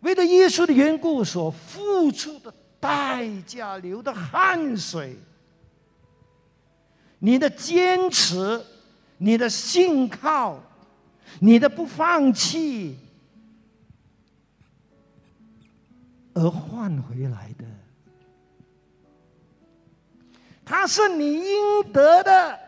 [0.00, 2.50] 为了耶稣的缘故所付出的
[2.80, 5.14] 代价、流的汗水、
[7.18, 8.64] 你的坚持。
[9.18, 10.60] 你的信靠，
[11.40, 12.98] 你的不放弃，
[16.34, 17.64] 而换回来的，
[20.64, 22.58] 他是你应得的，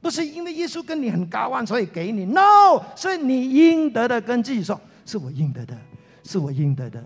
[0.00, 2.24] 不是因为耶稣跟你很高望，所以给你。
[2.24, 5.76] No，是你应得的，跟自己说，是我应得的，
[6.24, 7.04] 是我应得的。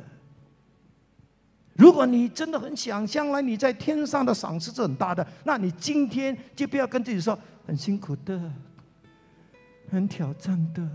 [1.74, 7.36] 如果你真的很想将来你在天上的赏赐是很大的，那你今天就不要跟自己说
[7.66, 8.38] 很辛苦的、
[9.90, 10.86] 很挑战的，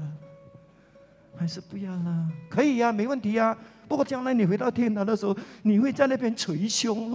[1.38, 2.30] 还是不要啦。
[2.50, 3.58] 可以呀，没问题呀。
[3.88, 7.14] 不过将来你回到天堂的时候，你会在那边捶胸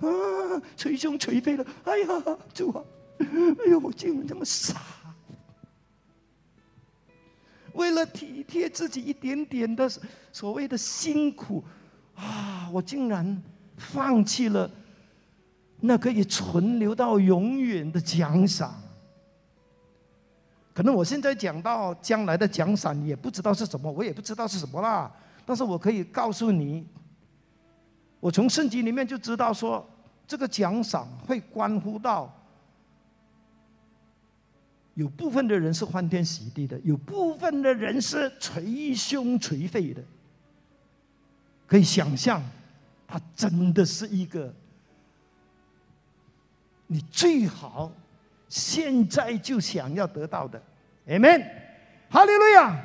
[0.00, 1.66] 哦，啊，捶胸捶背了。
[1.84, 2.06] 哎呀，
[2.54, 2.84] 主啊，
[3.18, 4.80] 哎呦，我竟然这么傻，
[7.72, 9.90] 为了体贴自己一点点的
[10.32, 11.64] 所谓的辛苦。
[12.14, 12.68] 啊！
[12.70, 13.42] 我竟然
[13.78, 14.70] 放弃了
[15.80, 18.80] 那可以存留到永远的奖赏。
[20.74, 25.10] 可能我现在讲到将来的奖赏，也不知道是什么，我也不知道是什么啦。
[25.44, 26.86] 但是我可以告诉你，
[28.20, 29.86] 我从圣经里面就知道说，
[30.26, 32.32] 这个奖赏会关乎到
[34.94, 40.02] 有部分的人是欢天喜地的，有部分的人是捶胸捶肺的。
[41.66, 42.42] 可以想象，
[43.06, 44.54] 它真的是一个
[46.86, 47.90] 你最好
[48.52, 50.60] 现在就想要得到的
[51.08, 51.42] ，Amen，
[52.10, 52.78] 哈利路亚。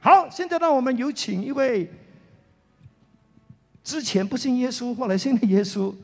[0.00, 1.90] 好，现在让我们有请一位
[3.84, 5.94] 之前不信耶稣，后来信了耶稣，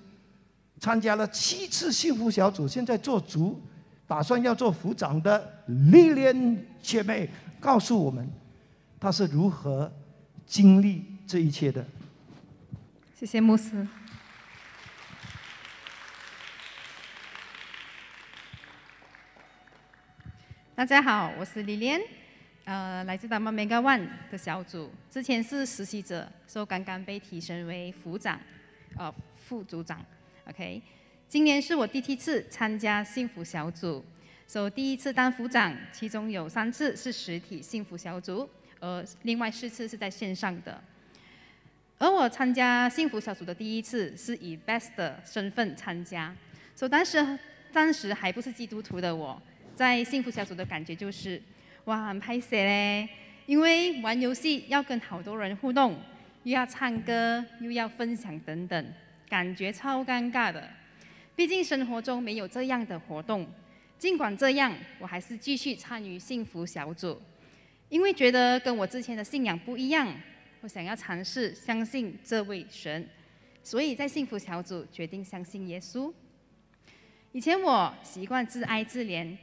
[0.79, 3.59] 参加了七次幸福小组，现在做主，
[4.07, 7.27] 打算要做副长的历练姐妹，
[7.59, 8.29] 告诉我们
[9.01, 9.91] 她是如何
[10.45, 11.83] 经历这一切的。
[13.19, 13.89] 谢谢牧师。
[20.77, 21.99] 大家好，我是李莲，
[22.66, 28.39] 呃，来自大马 Mega One 的小组，之前是实习者，说刚刚被提升为副长，
[28.99, 30.05] 呃，副组长。
[30.47, 30.83] OK，
[31.27, 34.05] 今年是我第七次参加幸福小组，
[34.47, 38.47] 所以第一次当副长，其中有三次是实体幸福小组，
[38.79, 40.79] 而另外四次是在线上的。
[41.97, 46.37] 而我参加幸福小组的第一次是以 best 的身份参加，
[46.74, 47.39] 所以当时
[47.72, 49.41] 当时还不是基督徒的我，
[49.77, 51.41] 在幸福小组的感觉就是，
[51.85, 53.07] 哇，很拍摄嘞，
[53.45, 56.01] 因为玩游戏要跟好多人互动，
[56.45, 58.95] 又要唱歌，又要分享等等，
[59.29, 60.66] 感觉超尴尬的。
[61.37, 63.47] 毕竟生活中没有这样的活动，
[63.99, 67.20] 尽管这样，我还是继续参与幸福小组，
[67.91, 70.09] 因为觉得跟我之前的信仰不一样。
[70.62, 73.07] 我想要尝试相信这位神，
[73.62, 76.11] 所以在幸福小组决定相信耶稣。
[77.33, 79.37] 以前我习惯自哀自怜，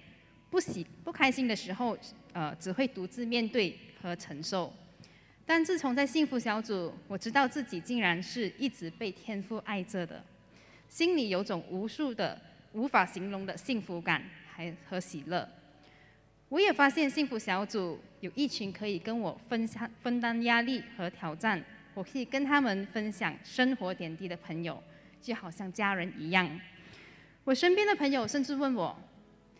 [0.53, 1.97] 不喜不开心的时候，
[2.31, 4.71] 呃，只会独自面对和承受。
[5.47, 10.23] 但自从在幸福小组，我知道自己竟然是一直被天父爱着的，
[10.87, 12.39] 心里有种无数的
[12.73, 15.49] 无法形容的幸福感，还和喜乐。
[16.49, 21.59] 我也发现幸福小组有一群可以跟我分享、分担压力和挑战，
[21.95, 24.81] 我可以跟他们分享生活点滴的朋友，
[25.19, 26.47] 就好像家人一样。
[27.43, 28.95] 我身边的朋友甚至问我：“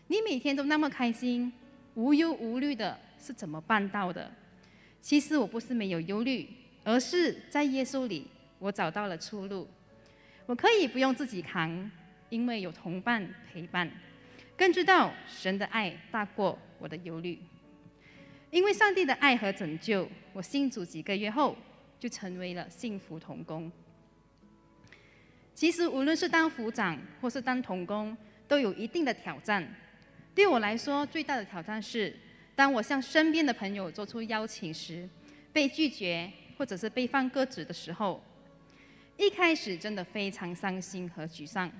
[0.06, 1.52] 你每天都那么开心、
[1.94, 4.30] 无忧无虑的，是怎么办到的？”
[5.00, 6.48] 其实我不是没有忧虑，
[6.82, 8.26] 而是在耶稣里，
[8.58, 9.68] 我找到了出路。
[10.46, 11.90] 我可以不用自己扛。
[12.30, 13.88] 因为有同伴陪伴，
[14.56, 17.38] 更知道神的爱大过我的忧虑。
[18.50, 21.56] 因为上帝的爱和拯救，我信主几个月后
[22.00, 23.70] 就成为了幸福童工。
[25.54, 28.16] 其实无论是当副长或是当童工，
[28.48, 29.72] 都有一定的挑战。
[30.34, 32.14] 对我来说，最大的挑战是，
[32.54, 35.08] 当我向身边的朋友做出邀请时，
[35.52, 38.22] 被拒绝或者是被放鸽子的时候，
[39.16, 41.70] 一开始真的非常伤心和沮丧。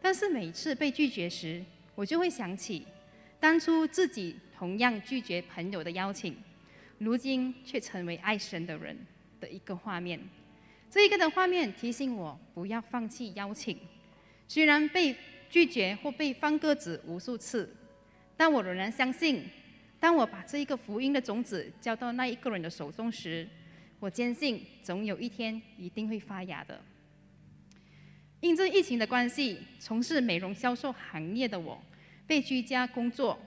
[0.00, 1.64] 但是每次被拒绝时，
[1.94, 2.86] 我就会想起
[3.40, 4.36] 当初自己。
[4.60, 6.36] 同样拒绝朋友的邀请，
[6.98, 8.94] 如今却成为爱神的人
[9.40, 10.20] 的一个画面。
[10.90, 13.78] 这一个的画面提醒我不要放弃邀请。
[14.46, 15.16] 虽然被
[15.48, 17.74] 拒绝或被放鸽子无数次，
[18.40, 19.44] 但我仍然相信，
[20.00, 23.46] 当我把这一个福音的种子交到那一个人的手中时，
[23.98, 26.80] 我坚信总有一天一定会发芽的。
[28.40, 31.78] 因这疫情的关系，从事美容销售行业的我，
[32.26, 33.38] 被居家工作。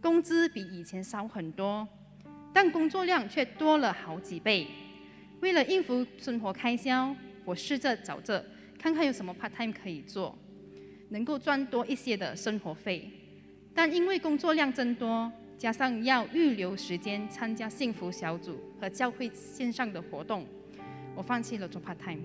[0.00, 1.86] 工资比以前少很多，
[2.54, 4.66] 但工作量却多了好几倍。
[5.40, 7.14] 为了应付生活开销，
[7.44, 8.42] 我试着找着
[8.78, 10.38] 看看有什么 part time 可以做，
[11.10, 13.10] 能够赚多一些的生活费。
[13.74, 20.46] 但因为工作量增多，加上要预留时间参加幸福小组和教会线上的活动，
[21.14, 22.20] 我放弃了做 part time。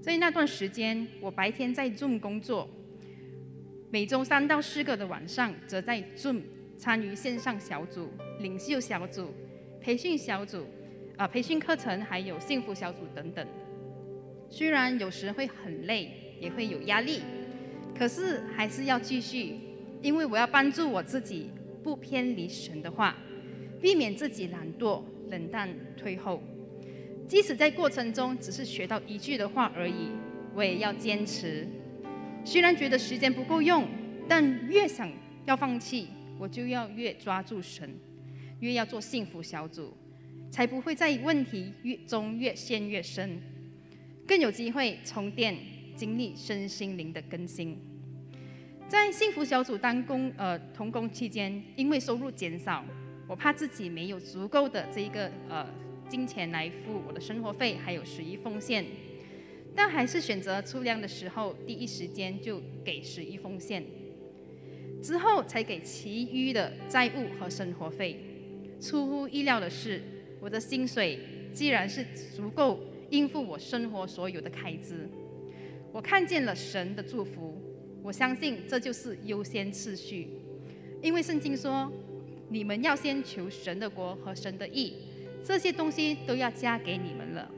[0.00, 2.68] 在那段时间，我白天在 Zoom 工作。
[3.90, 6.40] 每周三到四个的晚上，则在 Zoom
[6.78, 9.34] 参与线上小组、领袖小组、
[9.80, 10.64] 培训小组、
[11.16, 13.46] 啊培训课程，还有幸福小组等等。
[14.48, 17.20] 虽然有时会很累，也会有压力，
[17.98, 19.56] 可是还是要继续，
[20.02, 21.50] 因为我要帮助我自己
[21.82, 23.16] 不偏离神的话，
[23.80, 26.42] 避免自己懒惰、冷淡、退后。
[27.28, 30.10] 即使在过程中只是学到一句的话而已，
[30.54, 31.66] 我也要坚持。
[32.44, 33.86] 虽然觉得时间不够用，
[34.26, 35.10] 但越想
[35.44, 37.88] 要放弃，我就要越抓住神，
[38.60, 39.92] 越要做幸福小组，
[40.50, 43.38] 才不会在问题越中越陷越深，
[44.26, 45.56] 更有机会充电，
[45.94, 47.78] 经历身心灵的更新。
[48.90, 52.84] 在幸福小组当工呃同工期间，因为收入减少，
[53.28, 55.64] 我怕自己没有足够的这一个呃
[56.08, 58.84] 金钱来付我的生活费，还有十一奉献。
[59.76, 63.84] 但还是选择出粮的时候，第一时间就给十一奉献，
[65.00, 68.18] 之后才给其余的债务和生活费。
[68.80, 70.02] 出乎意料的是，
[70.40, 71.20] 我的薪水
[71.52, 72.04] 既然是
[72.36, 72.80] 足够
[73.10, 75.08] 应付我生活所有的开支。
[75.92, 77.56] 我看见了神的祝福，
[78.02, 80.28] 我相信这就是优先次序，
[81.02, 81.90] 因为圣经说
[82.48, 84.94] ：“你们要先求神的国和神的义，
[85.44, 87.50] 这些东西都要加给你们了。”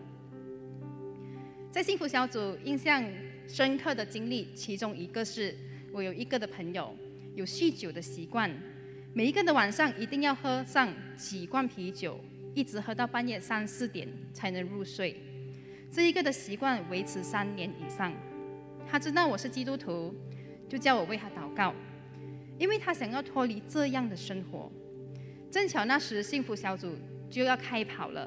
[1.70, 3.04] 在幸福小组印象
[3.48, 5.54] 深刻的经历，其中一个是
[5.92, 6.94] 我有一个的朋友
[7.34, 8.50] 有酗酒的习惯，
[9.14, 12.18] 每一个的晚上一定要喝上几罐啤酒，
[12.52, 15.16] 一直喝到半夜三四点才能入睡。
[15.90, 18.12] 这一个的习惯维持三年以上。
[18.86, 20.14] 他知道我是基督徒，
[20.72, 21.74] 就叫我为他祷告，
[22.58, 24.72] 因为他想要脱离这样的生活。
[25.50, 26.96] 正巧那时幸福小组
[27.28, 28.26] 就要开跑了，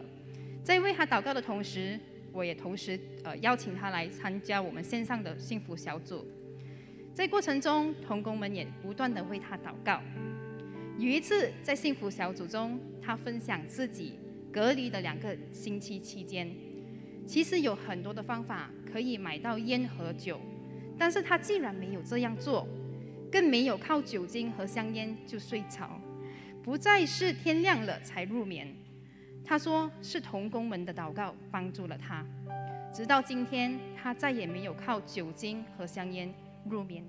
[0.63, 1.99] 在为他祷告的同时。
[2.31, 6.23] 我也同时呃邀请他来参加我们线上的幸福小组，
[7.15, 9.99] 在过程中，童工们也不断的为他祷告。
[10.99, 14.19] 有一次在幸福小组中，他分享自己
[14.51, 16.47] 隔离的两个星期期间，
[17.25, 20.39] 其实有很多的方法可以买到烟和酒，
[20.97, 22.67] 但是他竟然没有这样做，
[23.31, 25.99] 更没有靠酒精和香烟就睡着，
[26.63, 28.73] 不再是天亮了才入眠。
[29.43, 32.25] 他说：“是童工们的祷告帮助了他，
[32.91, 36.33] 直到今天，他再也没有靠酒精和香烟
[36.67, 37.05] 入眠。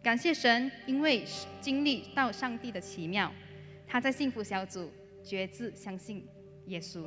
[0.00, 1.24] 感谢神，因为
[1.60, 3.32] 经历到上帝的奇妙，
[3.88, 4.88] 他在幸福小组
[5.24, 6.24] 决志相信
[6.66, 7.04] 耶稣。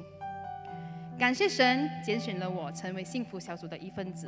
[1.18, 4.28] 感谢神拣选了我成为幸福小组的一份子，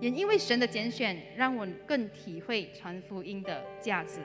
[0.00, 4.20] 也因为神的拣选，让我更体会传福音的价值。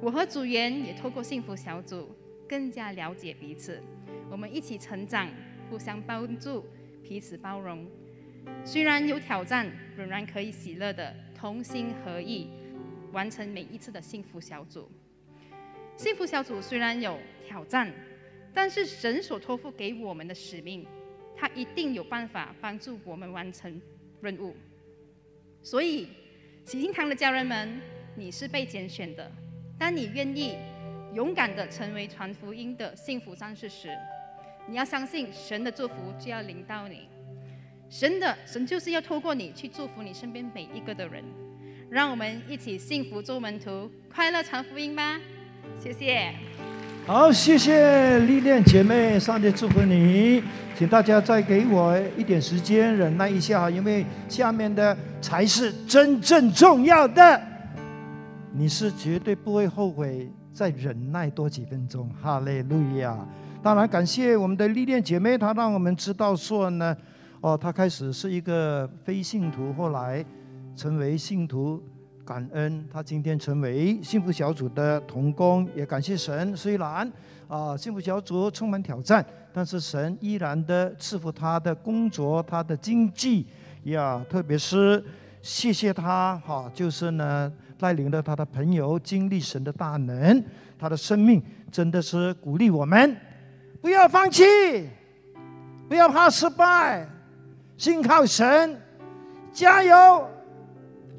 [0.00, 2.14] 我和组员也透过幸福小组
[2.48, 3.82] 更加了解彼此。”
[4.30, 5.28] 我们一起成长，
[5.68, 6.64] 互相帮助，
[7.02, 7.84] 彼此包容。
[8.64, 12.48] 虽然有挑战，仍然可以喜乐的同心合意，
[13.10, 14.88] 完成每一次的幸福小组。
[15.96, 17.92] 幸福小组虽然有挑战，
[18.54, 20.86] 但是神所托付给我们的使命，
[21.36, 23.80] 他一定有办法帮助我们完成
[24.20, 24.54] 任务。
[25.62, 26.08] 所以，
[26.64, 27.80] 喜庆堂的家人们，
[28.16, 29.30] 你是被拣选的。
[29.78, 30.56] 当你愿意
[31.14, 33.88] 勇敢的成为传福音的幸福战士时，
[34.68, 37.08] 你要相信神的祝福就要临到你，
[37.88, 41.24] 神的神就是要透过你去祝福你身边每一个的人，
[41.90, 45.20] 让我们一起幸福做门徒，快乐传福音吧。
[45.78, 46.69] 谢谢。
[47.12, 50.44] 好，谢谢历练姐妹，上帝祝福你。
[50.78, 57.42] 请大家再给我一点时间，忍耐一下，因为下面的才是真正重要的。
[58.52, 62.08] 你是绝对不会后悔再忍耐多几分钟。
[62.22, 63.18] 哈利路亚！
[63.60, 66.96] 当然感谢我们的历练姐妹，她让我们知道说呢，
[67.40, 70.24] 哦，她开始是一个非信徒，后来
[70.76, 71.82] 成为信徒。
[72.24, 76.56] 感恩他今天成为幸福小组的童工，也感谢神。
[76.56, 77.10] 虽然
[77.48, 83.46] 啊，幸福小组充满挑战，但是神依然的赐福他的工作、他的经济
[83.84, 84.24] 呀。
[84.30, 85.02] 特别是
[85.42, 90.44] 谢谢他哈，就是呢带领了他的朋友经历神的大能，
[90.78, 91.42] 他的生命
[91.72, 93.16] 真的是鼓励我们
[93.80, 94.44] 不要放弃，
[95.88, 97.08] 不要怕失败，
[97.76, 98.80] 信靠神，
[99.52, 100.28] 加油。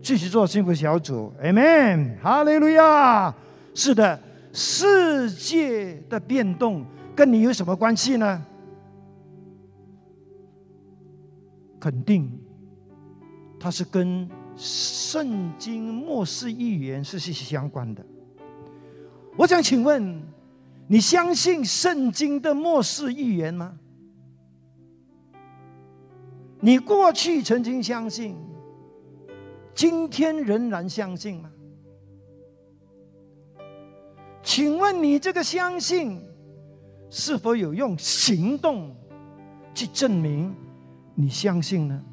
[0.01, 3.33] 继续做幸福小组，Amen，哈利路亚。
[3.73, 4.19] 是的，
[4.51, 6.85] 世界的变动
[7.15, 8.45] 跟你有什么关系呢？
[11.79, 12.29] 肯定，
[13.59, 18.05] 它是跟圣经末世预言是息息相关的。
[19.37, 20.21] 我想请问，
[20.87, 23.73] 你相信圣经的末世预言吗？
[26.59, 28.35] 你过去曾经相信？
[29.73, 31.49] 今天仍然相信吗？
[34.43, 36.19] 请问你这个相信
[37.09, 38.93] 是否有用行动
[39.73, 40.53] 去证明
[41.13, 42.03] 你相信呢？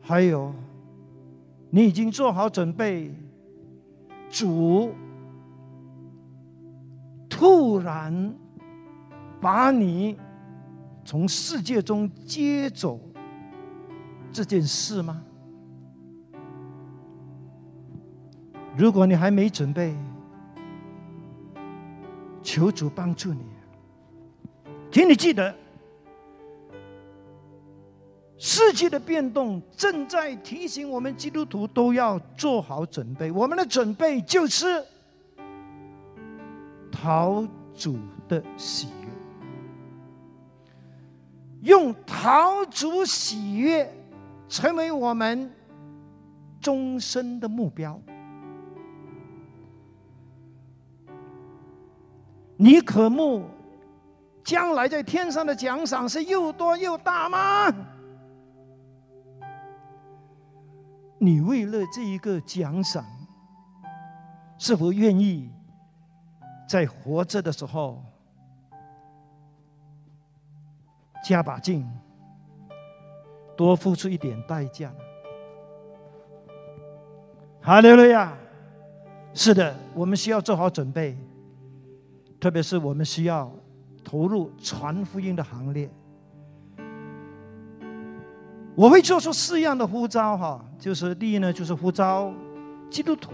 [0.00, 0.52] 还有，
[1.70, 3.12] 你已经做好准备，
[4.30, 4.92] 主
[7.28, 8.34] 突然
[9.40, 10.16] 把你
[11.04, 13.00] 从世界中接走
[14.32, 15.22] 这件事吗？
[18.76, 19.94] 如果你还没准备，
[22.42, 23.40] 求主帮助你。
[24.90, 25.54] 请你记得，
[28.36, 33.30] 世界的变动正在提醒我们基督徒都要做好准备。
[33.30, 34.84] 我们的准备就是
[36.90, 37.98] 陶主
[38.28, 39.08] 的喜悦，
[41.62, 43.92] 用陶主喜悦
[44.48, 45.50] 成为我们
[46.60, 48.00] 终身的目标。
[52.56, 53.44] 你渴慕
[54.44, 57.72] 将来在天上的奖赏是又多又大吗？
[61.18, 63.04] 你为了这一个奖赏，
[64.58, 65.50] 是否愿意
[66.68, 68.04] 在活着的时候
[71.24, 71.88] 加把劲，
[73.56, 74.96] 多付出一点代价呢？
[77.62, 78.36] 哈利路亚！
[79.32, 81.16] 是的，我们需要做好准备。
[82.44, 83.50] 特别是我们需要
[84.04, 85.88] 投入传福音的行列，
[88.74, 92.30] 我会做出四样的呼召哈，就是第一呢，就是呼召
[92.90, 93.32] 基督徒，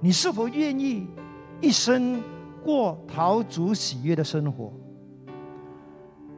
[0.00, 1.06] 你是否愿意
[1.60, 2.18] 一生
[2.64, 4.72] 过陶主喜悦的生活？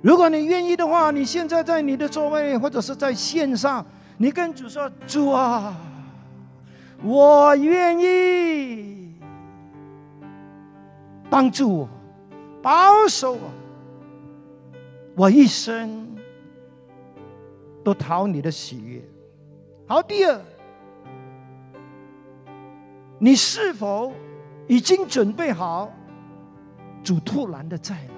[0.03, 5.77] 如果你愿意的话，你现在在你的座位或者是在线上，你跟主说：“主啊，
[7.05, 9.06] 我愿意。”
[11.29, 11.89] 帮助我，
[12.63, 13.51] 保守我，
[15.15, 16.07] 我一生
[17.83, 19.03] 都讨你的喜悦。
[19.87, 20.41] 好，第二，
[23.19, 24.13] 你是否
[24.67, 25.93] 已经准备好
[27.03, 28.09] 主突然的再来？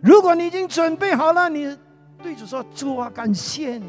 [0.00, 1.76] 如果你已经准备好了，你
[2.22, 3.86] 对主说：“主啊，感谢你，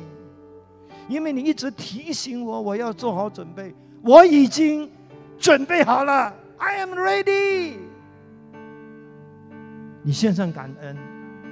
[1.07, 3.73] 因为你一直提醒我，我要做好准备。
[4.01, 4.89] 我已经
[5.37, 7.77] 准备好了。” I am ready。
[10.03, 10.97] 你献上感恩，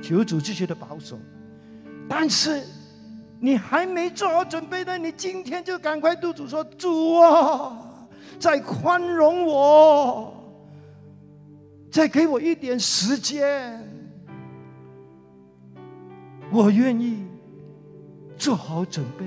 [0.01, 1.17] 求主继续的保守。
[2.09, 2.63] 但是
[3.39, 8.07] 你还没做好准备呢，你今天就赶快对主说：“主啊，
[8.39, 10.33] 再宽容我，
[11.91, 13.81] 再给我一点时间，
[16.51, 17.25] 我愿意
[18.37, 19.25] 做好准备。”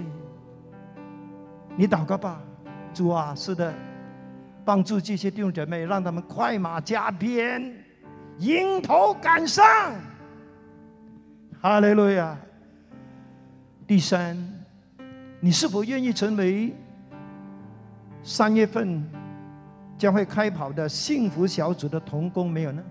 [1.76, 2.42] 你祷告吧，
[2.92, 3.72] 主啊，是的。
[4.64, 7.74] 帮助这些弟兄姐妹，让他们快马加鞭，
[8.38, 9.64] 迎头赶上。
[11.60, 12.36] 哈利路亚。
[13.86, 14.36] 第三，
[15.40, 16.72] 你是否愿意成为
[18.22, 19.04] 三月份
[19.98, 22.48] 将会开跑的幸福小组的童工？
[22.48, 22.82] 没有呢？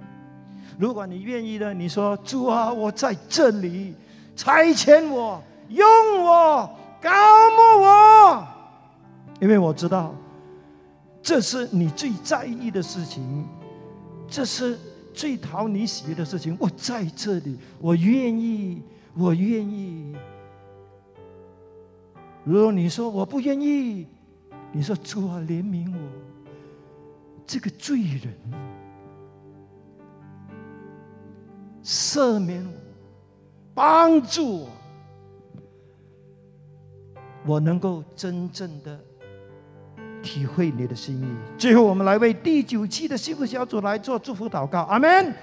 [0.77, 3.95] 如果你愿意的，你说主啊，我在这里，
[4.35, 5.87] 差遣我，用
[6.21, 6.69] 我，
[7.01, 7.09] 高
[7.51, 8.47] 牧我，
[9.39, 10.13] 因为我知道
[11.29, 13.45] 这是你最在意的事情，
[14.27, 14.79] 这是
[15.13, 16.57] 最讨你喜悦的事情。
[16.59, 18.81] 我在这里，我愿意，
[19.13, 20.15] 我愿意。
[22.43, 24.07] 如果你说我不愿意，
[24.71, 25.99] 你说主啊，怜悯我，
[27.45, 28.33] 这个罪人，
[31.83, 32.73] 赦免我，
[33.75, 34.69] 帮助我。
[37.45, 38.99] 我能够真正的
[40.21, 41.25] 体会你的心意。
[41.57, 45.33] 最后，我们来为第九期的幸福小组来做祝福祷告，阿门。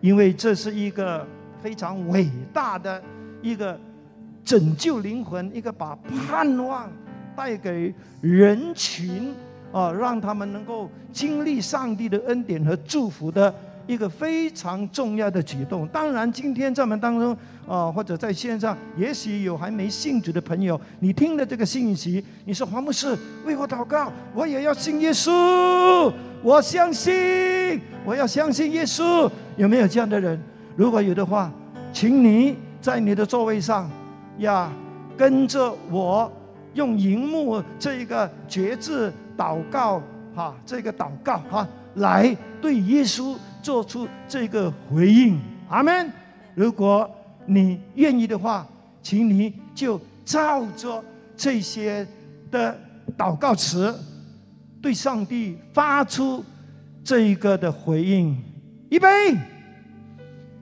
[0.00, 1.26] 因为这是一个
[1.62, 3.02] 非常伟大的
[3.40, 3.78] 一个
[4.44, 5.96] 拯救灵魂，一个把
[6.28, 6.90] 盼望
[7.34, 9.34] 带给人群
[9.72, 13.54] 啊，让他们能够经历上帝的恩典和祝福的。
[13.86, 15.86] 一个非常重要的举动。
[15.88, 26.12] 当然，今天在我们当中啊，或者在线上，也许有还没信主的朋友，你听了这个信息，你说黄牧师为我祷告，我也要信耶稣，
[26.42, 29.30] 我相信，我要相信耶稣。
[29.56, 30.40] 有没有这样的人？
[30.76, 31.52] 如果有的话，
[31.92, 33.90] 请你在你的座位上
[34.38, 34.72] 呀，
[35.16, 36.32] 跟着我
[36.74, 40.02] 用荧幕这一个绝志祷告
[40.34, 43.36] 哈，这个祷告哈，来对耶稣。
[43.64, 45.40] 做出这个回应，
[45.70, 46.12] 阿门。
[46.54, 47.10] 如果
[47.46, 48.68] 你愿意的话，
[49.02, 51.02] 请你就照着
[51.34, 52.06] 这些
[52.50, 52.78] 的
[53.16, 53.98] 祷告词，
[54.82, 56.44] 对上帝发出
[57.02, 58.36] 这一个的回应。
[58.90, 59.34] 预备，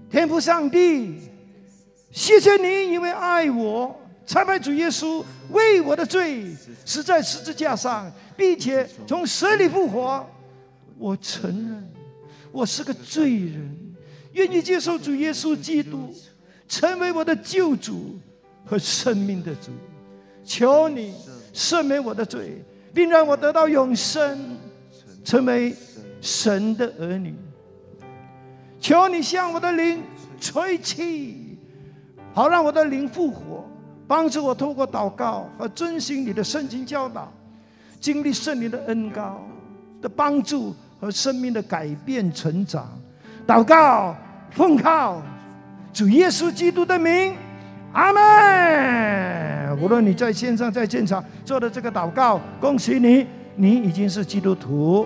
[0.09, 1.23] 天父上帝，
[2.13, 10.25] 谢谢你，因为爱我，才把主耶稣为我的罪死在十字架上，并且从死里复活。
[10.99, 11.92] 我承认。
[12.53, 13.77] 我是个罪人，
[14.33, 16.15] 愿意接受主耶稣基督
[16.69, 18.19] 成为我的救主
[18.65, 19.71] 和生命的主。
[20.45, 21.15] 求你
[21.55, 24.59] 赦免我的罪，并让我得到永生，
[25.25, 25.75] 成为
[26.21, 27.35] 神的儿女。
[28.79, 30.03] 求你向我的灵
[30.39, 31.57] 吹气，
[32.35, 33.65] 好让我的灵复活，
[34.07, 37.33] 帮助我透过祷告和遵循你的圣经教导，
[37.99, 39.41] 经历圣灵的恩高
[40.03, 40.75] 的帮助。
[41.03, 42.89] 和生命的改变、成长，
[43.45, 44.15] 祷告，
[44.53, 45.21] 奉靠
[45.93, 47.35] 主耶稣基督的名，
[47.93, 49.77] 阿门。
[49.81, 53.27] 无论你在线上、在现场做的这个祷告，恭喜你，
[53.57, 55.05] 你已经是基督徒。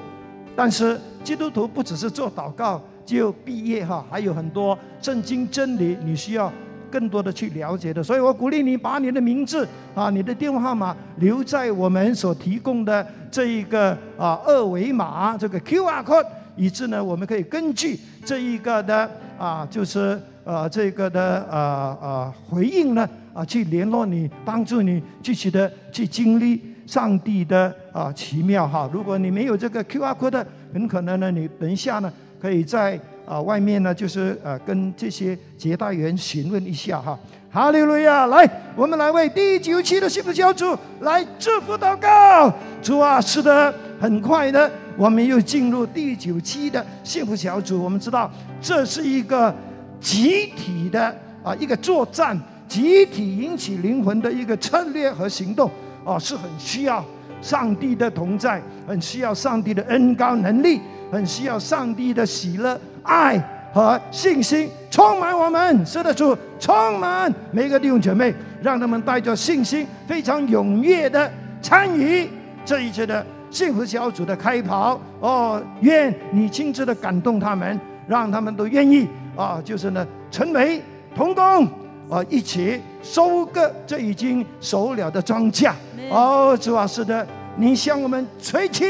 [0.55, 6.53] 但是基督徒不只是做祷告就毕业哈，还有很多圣经真理你需要。
[6.97, 16.27] 更多的去了解的，所以我鼓励你把你的名字啊、你的电话号码留在我们所提供的这一个啊二维码这个 Q R code，
[16.57, 28.89] 以致呢我们可以根据这一个的啊就是呃这个的呃呃回应呢啊去联络你，帮助你具体的去经历上帝的啊奇妙哈。
[28.91, 32.99] 如果你没有这个 Q R code，很可能呢你等一下呢可以在。
[33.27, 37.19] 啊，外面呢就是呃，跟这些接待员询问一下哈。
[37.51, 42.53] 哈利路亚，来，我们来为第九期的幸福小组来祝福祷告。
[42.83, 47.83] 主啊，是的，很快的，我们又进入第九期的幸福小组。
[47.83, 49.55] 我们知道，这是一个
[50.01, 51.03] 集体的
[51.43, 55.71] 啊，一个作战，集体引起灵魂的一个策略和行动
[56.05, 57.03] 啊，是很需要
[57.41, 60.79] 上帝的同在，很需要上帝的恩高能力，
[61.11, 62.79] 很需要上帝的喜乐。
[63.07, 63.41] 爱
[63.73, 71.31] 和信心充满我们，是的主充满每个弟兄姐妹，让他们带着信心，非常踊跃的
[71.61, 72.29] 参与
[72.65, 74.99] 这一次的幸福小组的开跑。
[75.21, 77.79] 哦，愿你亲自的感动他们，
[78.09, 80.83] 让他们都愿意啊，就是呢，成为
[81.15, 81.65] 同工
[82.09, 85.71] 啊，一起收割这已经熟了的庄稼。
[86.11, 87.27] 哦，主啊，是的，
[87.57, 88.85] 你向我们吹气，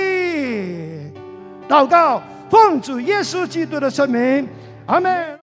[1.68, 2.22] 祷告。
[2.48, 4.48] 奉主耶稣基督的圣名，
[4.86, 5.45] 阿门。